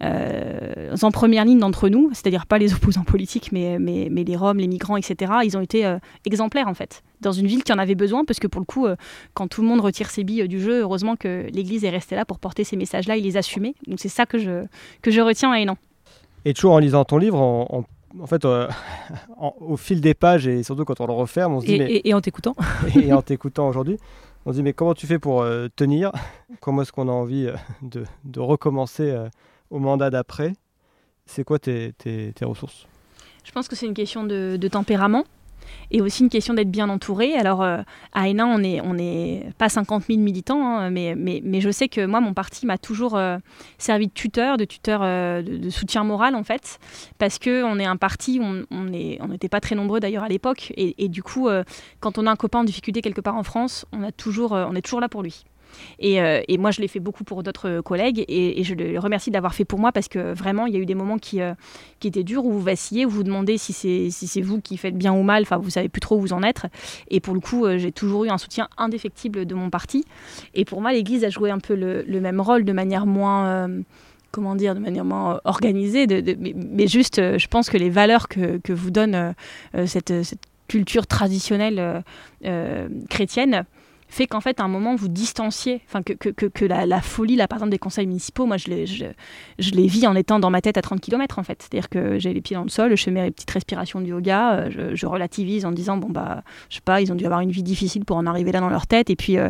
[0.00, 4.68] en première ligne d'entre nous, c'est-à-dire pas les opposants politiques, mais, mais, les Roms, les
[4.68, 5.32] migrants, etc.
[5.44, 8.46] Ils ont été exemplaires en fait dans une ville qui en avait besoin, parce que
[8.46, 8.96] pour le coup, euh,
[9.32, 12.26] quand tout le monde retire ses billes du jeu, heureusement que l'Église est restée là
[12.26, 13.74] pour porter ces messages-là et les assumer.
[13.86, 14.64] Donc c'est ça que je,
[15.00, 15.76] que je retiens à Hénan.
[16.44, 17.84] Et toujours en lisant ton livre, en,
[18.20, 18.68] en fait, euh,
[19.60, 21.74] au fil des pages et surtout quand on le referme, on se dit.
[21.74, 22.54] Et, et en t'écoutant.
[22.94, 23.98] et en t'écoutant aujourd'hui,
[24.46, 26.12] on se dit mais comment tu fais pour euh, tenir?
[26.60, 27.48] Comment est-ce qu'on a envie
[27.82, 29.16] de, de, recommencer
[29.70, 30.52] au mandat d'après?
[31.26, 32.86] C'est quoi tes, tes, tes ressources?
[33.44, 35.24] Je pense que c'est une question de, de tempérament
[35.90, 37.34] et aussi une question d'être bien entouré.
[37.34, 37.78] Alors, euh,
[38.12, 42.34] à Hénin, on n'est pas 50 000 militants, hein, mais, je sais que moi, mon
[42.34, 43.38] parti m'a toujours euh,
[43.78, 46.78] servi de tuteur, de tuteur euh, de, soutien moral, en fait,
[47.18, 51.22] parce qu'on est un parti, on n'était pas très nombreux d'ailleurs à l'époque, et, du
[51.22, 51.48] coup,
[52.00, 55.08] quand on a un copain en difficulté quelque part en France, on est toujours là
[55.08, 55.44] pour lui.
[56.02, 59.54] Euh, et, moi, je l'ai fait beaucoup pour d'autres collègues et, je le remercie d'avoir
[59.54, 61.54] fait pour moi parce que vraiment, il y a eu des moments qui, euh,
[62.04, 65.12] étaient durs où vous vacillez, où vous vous demandez si c'est vous qui faites bien
[65.12, 66.62] ou mal, enfin, vous savez plus trop où vous en êtes.
[67.08, 70.04] Et pour le coup, euh, j'ai toujours eu un soutien indéfectible de mon parti.
[70.54, 73.68] Et pour moi, l'Église a joué un peu le, même rôle de manière moins
[74.30, 78.90] comment dire, de manière moins organisée, mais, juste, je pense que les valeurs que, vous
[78.90, 79.34] donne
[79.86, 80.12] cette,
[80.68, 82.02] culture traditionnelle
[83.10, 83.66] chrétienne,
[84.12, 87.48] fait qu'en fait, à un moment, vous distanciez, enfin, que, que, que, la, folie, là,
[87.48, 89.06] par exemple, des conseils municipaux, moi, je les, je,
[89.58, 91.62] je les vis en étant dans ma tête à 30 km, en fait.
[91.62, 94.52] C'est-à-dire que j'ai les pieds dans le sol, je fais mes petites respirations de yoga,
[94.52, 97.50] euh, je, relativise en disant, bon, bah, je sais pas, ils ont dû avoir une
[97.50, 99.48] vie difficile pour en arriver là dans leur tête, et puis, euh,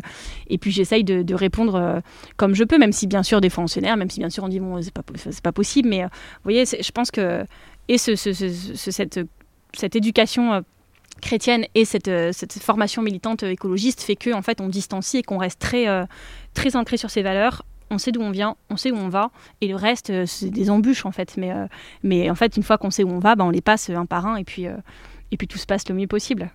[0.60, 2.00] puis j'essaye de, répondre euh,
[2.36, 4.44] comme je peux, même si, bien sûr, des fois, on s'énerve, même si, bien sûr,
[4.44, 5.02] on dit, bon, c'est pas,
[5.42, 6.10] pas possible, mais vous
[6.44, 7.44] voyez, je pense que,
[7.88, 9.20] et ce, cette,
[9.74, 10.62] cette éducation
[11.22, 15.22] chrétienne et cette, euh, cette, formation militante écologiste fait qu'en en fait on distancie et
[15.22, 16.04] qu'on reste très, euh,
[16.52, 17.64] très ancré sur ses valeurs.
[17.90, 20.50] On sait d'où on vient, on sait où on va, et le reste, euh, c'est
[20.50, 21.36] des embûches en fait.
[21.38, 21.52] Mais,
[22.02, 24.06] mais en fait, une fois qu'on sait où on va, bah, on les passe un
[24.06, 26.50] par un, et puis, et puis tout se passe le mieux possible.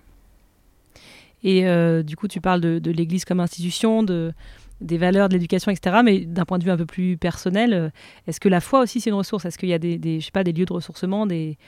[1.44, 1.62] Et
[2.02, 4.32] du coup, tu parles de, de l'Église comme institution, de,
[4.80, 5.98] des valeurs de l'éducation, etc.
[6.04, 7.90] Mais d'un point de vue un peu plus personnel, euh,
[8.26, 9.44] est-ce que la foi aussi c'est une ressource?
[9.44, 11.58] Est-ce qu'il y a des, je sais pas, des lieux de ressourcement des...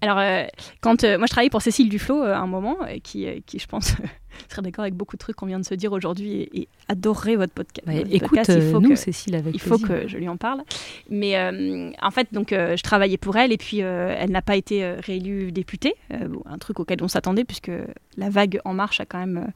[0.00, 0.44] Alors, euh,
[0.80, 3.96] quand euh, moi je travaillais pour Cécile Duflo à un moment, qui, qui je pense
[4.48, 7.52] serait d'accord avec beaucoup de trucs qu'on vient de se dire aujourd'hui et, adorerait votre,
[7.54, 8.52] bah, écoute, podcast.
[8.54, 10.62] Il faut nous, que, Cécile, avec Il faut que je lui en parle.
[11.08, 11.36] Mais
[12.02, 15.94] en fait, donc, je travaillais pour elle et puis elle n'a pas été réélue députée,
[16.10, 17.70] un truc auquel on s'attendait puisque
[18.16, 19.52] la vague En Marche a quand même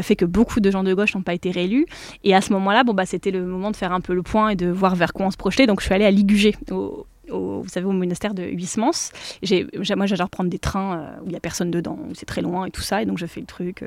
[0.00, 1.86] fait que beaucoup de gens de gauche n'ont pas été réélus.
[2.24, 4.50] Et à ce moment-là, bon, bah, c'était le moment de faire un peu le point
[4.50, 5.66] et de voir vers quoi on se projetait.
[5.66, 9.10] Donc je suis allée à Ligugé, au, au, vous savez, au monastère de Huysmans.
[9.96, 12.66] Moi, j'adore prendre des trains où il n'y a personne dedans, où c'est très loin
[12.66, 13.02] et tout ça.
[13.02, 13.84] Et donc, je fais le truc,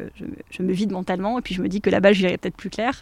[0.51, 1.39] je, me vide mentalement.
[1.39, 3.01] Et puis, je me dis que là-bas, j'irai peut-être plus clair.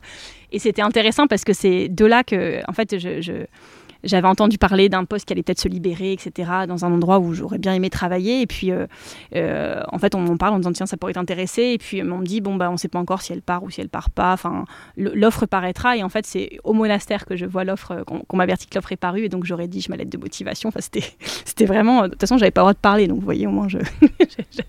[0.51, 3.45] Et c'était intéressant parce que c'est de là que, en fait, je
[4.07, 7.33] j'avais entendu parler d'un poste qui allait peut-être se libérer, etc., dans un endroit où
[7.33, 8.41] j'aurais bien aimé travailler.
[8.41, 8.87] Et puis, euh,
[9.35, 11.63] euh, en fait, on m'en parle en disant, tiens, ça pourrait t'intéresser.
[11.63, 13.63] Et puis, on me dit, bon, bah, on ne sait pas encore si elle part
[13.63, 14.33] ou si elle part pas.
[14.33, 15.97] Enfin, l'offre paraîtra.
[15.97, 18.97] Et en fait, c'est au monastère que je vois l'offre, qu'on m'avertit que l'offre est
[18.97, 19.25] parue.
[19.25, 20.69] Et donc, j'aurais dit, je ma lettre de motivation.
[20.69, 22.03] Enfin, c'était vraiment.
[22.03, 23.07] De toute façon, j'avais pas le droit de parler.
[23.07, 23.83] Donc, vous voyez, au moins, j'avais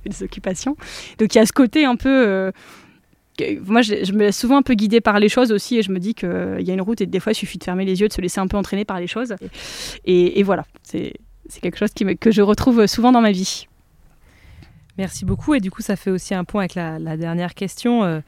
[0.06, 0.76] des occupations.
[1.18, 2.26] Donc, il y a ce côté un peu.
[2.26, 2.50] Euh,
[3.64, 5.98] moi, je, me laisse souvent un peu guidée par les choses aussi, et je me
[5.98, 6.28] dis qu'il
[6.60, 8.20] y a une route, et des fois, il suffit de fermer les yeux, de se
[8.20, 9.34] laisser un peu entraîner par les choses.
[10.04, 11.12] Et, voilà, c'est
[11.60, 13.66] quelque chose que je retrouve souvent dans ma vie.
[14.98, 18.02] Merci beaucoup, et du coup, ça fait aussi un point avec la, dernière question.
[18.02, 18.20] Euh,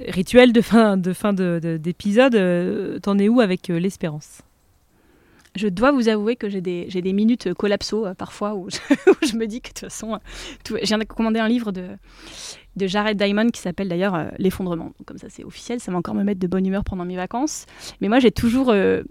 [0.00, 4.42] rituel de fin de fin d'épisode, de, euh, t'en es où avec euh, l'espérance?
[5.54, 9.68] Je dois vous avouer que j'ai des, minutes collapso parfois où je, me dis que
[9.68, 10.18] de toute façon,
[10.68, 11.98] j'ai viens de commander un livre de,
[12.76, 14.92] Jared Diamond qui s'appelle d'ailleurs euh, L'effondrement.
[15.04, 17.66] Comme ça, c'est officiel, ça va encore me mettre de bonne humeur pendant mes vacances.
[18.00, 18.70] Mais moi, j'ai toujours.
[18.70, 19.02] Euh,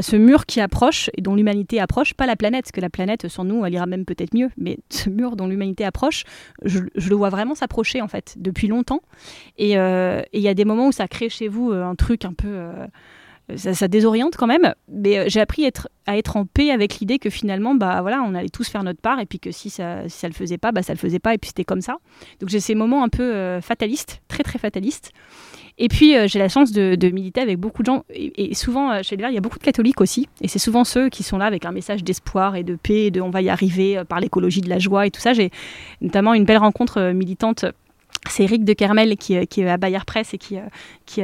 [0.00, 3.26] ce mur qui approche et dont l'humanité approche, pas la planète, parce que la planète,
[3.26, 6.22] sans nous, elle ira même peut-être mieux, mais ce mur dont l'humanité approche,
[6.64, 9.00] je, le vois vraiment s'approcher, en fait, depuis longtemps.
[9.60, 12.32] Euh, et il y a des moments où ça crée chez vous un truc un
[12.32, 12.70] peu
[13.56, 15.68] ça, désoriente quand même, mais euh, j'ai appris
[16.06, 19.00] à être en paix avec l'idée que finalement, bah voilà, on allait tous faire notre
[19.00, 21.18] part et puis que si ça, si ça le faisait pas, bah ça le faisait
[21.18, 21.96] pas et puis c'était comme ça.
[22.40, 25.12] Donc j'ai ces moments un peu euh, fatalistes, très très fatalistes.
[25.78, 29.16] Et puis euh, j'ai la chance de, militer avec beaucoup de gens et, souvent chez
[29.16, 31.38] les Verts, il y a beaucoup de catholiques aussi et c'est souvent ceux qui sont
[31.38, 34.20] là avec un message d'espoir et de paix, et de on va y arriver par
[34.20, 35.32] l'écologie de la joie et tout ça.
[35.32, 35.50] J'ai
[36.00, 37.64] notamment une belle rencontre militante
[38.30, 40.56] c'est Eric de Kermel qui, est à Bayer Presse et qui,
[41.06, 41.22] qui,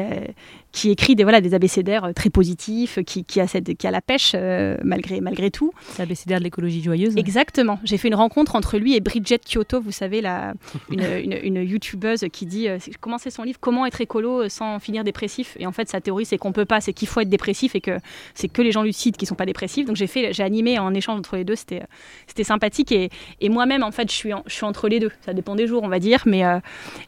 [0.73, 3.91] qui écrit des, voilà, des abécédaires euh, très positifs, qui, qui, a, cette, qui a
[3.91, 5.73] la pêche euh, malgré, malgré tout.
[5.99, 7.17] L'abécédaire de l'écologie joyeuse.
[7.17, 7.79] Exactement.
[7.85, 10.55] J'ai fait une rencontre entre lui et Bridget Kyoto, vous savez, la,
[10.91, 15.05] une, une, youtubeuse qui dit, euh, comment c'est son livre, Comment être écolo sans finir
[15.05, 15.57] dépressif?
[15.59, 17.81] Et en fait, sa théorie, c'est qu'on peut pas, c'est qu'il faut être dépressif et
[17.81, 17.99] que
[18.35, 19.87] c'est que les gens lucides qui sont pas dépressifs.
[19.87, 21.83] Donc j'ai fait, j'ai animé en échange entre les deux, c'était,
[22.27, 22.93] c'était sympathique.
[22.93, 23.11] Et,
[23.41, 25.11] et moi-même, en fait, je suis, je suis entre les deux.
[25.25, 26.23] Ça dépend des jours, on va dire.
[26.27, 26.43] Mais,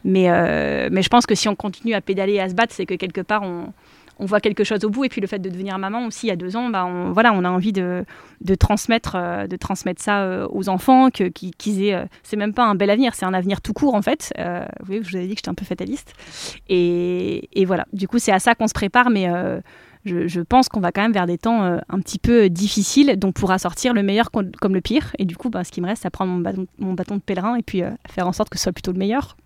[0.03, 0.27] mais,
[0.89, 2.95] mais je pense que si on continue à pédaler et à se battre, c'est que
[2.95, 3.50] quelque part, on,
[4.19, 5.05] on, voit quelque chose au bout.
[5.05, 7.43] Et puis le fait de devenir maman aussi, a deux ans, bah, on, voilà, on
[7.43, 8.05] a envie de,
[8.59, 11.95] transmettre, euh, de transmettre ça euh, aux enfants, que, qu'ils aient.
[11.95, 14.33] Euh, c'est même pas un bel avenir, c'est un avenir tout court en fait.
[14.37, 16.13] vous voyez, je vous avais dit que j'étais un peu fataliste.
[16.69, 19.27] Et, voilà, du coup, c'est à ça qu'on se prépare, mais.
[20.03, 23.59] Je, pense qu'on va quand même vers des temps un petit peu difficiles, dont pourra
[23.59, 25.11] sortir le meilleur comme le pire.
[25.19, 27.21] Et du coup, bah, ce qui me reste, c'est prendre mon bâton, mon bâton de
[27.21, 29.37] pèlerin et puis faire en sorte que ce soit plutôt le meilleur.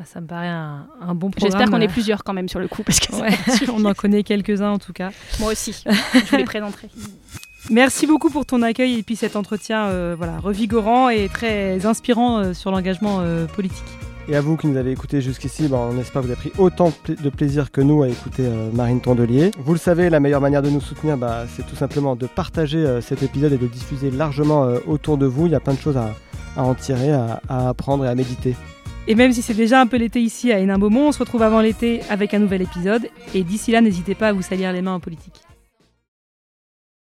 [0.00, 1.52] Bah, ça me paraît un, bon programme.
[1.52, 2.82] J'espère qu'on est plusieurs quand même sur le coup.
[2.82, 5.10] Parce que on en connaît quelques-uns en tout cas.
[5.40, 5.84] Moi aussi,
[6.30, 6.88] je les présenterai.
[7.70, 12.38] Merci beaucoup pour ton accueil et puis cet entretien euh, voilà, revigorant et très inspirant
[12.38, 13.84] euh, sur l'engagement euh, politique.
[14.26, 16.52] Et à vous qui nous avez écoutés jusqu'ici, ben, on espère que vous avez pris
[16.56, 19.50] autant de plaisir que nous à écouter Marine Tondelier.
[19.58, 23.00] Vous le savez, la meilleure manière de nous soutenir, bah, c'est tout simplement de partager
[23.02, 25.46] cet épisode et de diffuser largement autour de vous.
[25.46, 26.14] Il y a plein de choses à,
[26.56, 28.54] en tirer, à apprendre et à méditer.
[29.10, 31.60] Et même si c'est déjà un peu l'été ici à Hénin-Beaumont, on se retrouve avant
[31.60, 33.08] l'été avec un nouvel épisode.
[33.34, 35.42] Et d'ici là, n'hésitez pas à vous salir les mains en politique.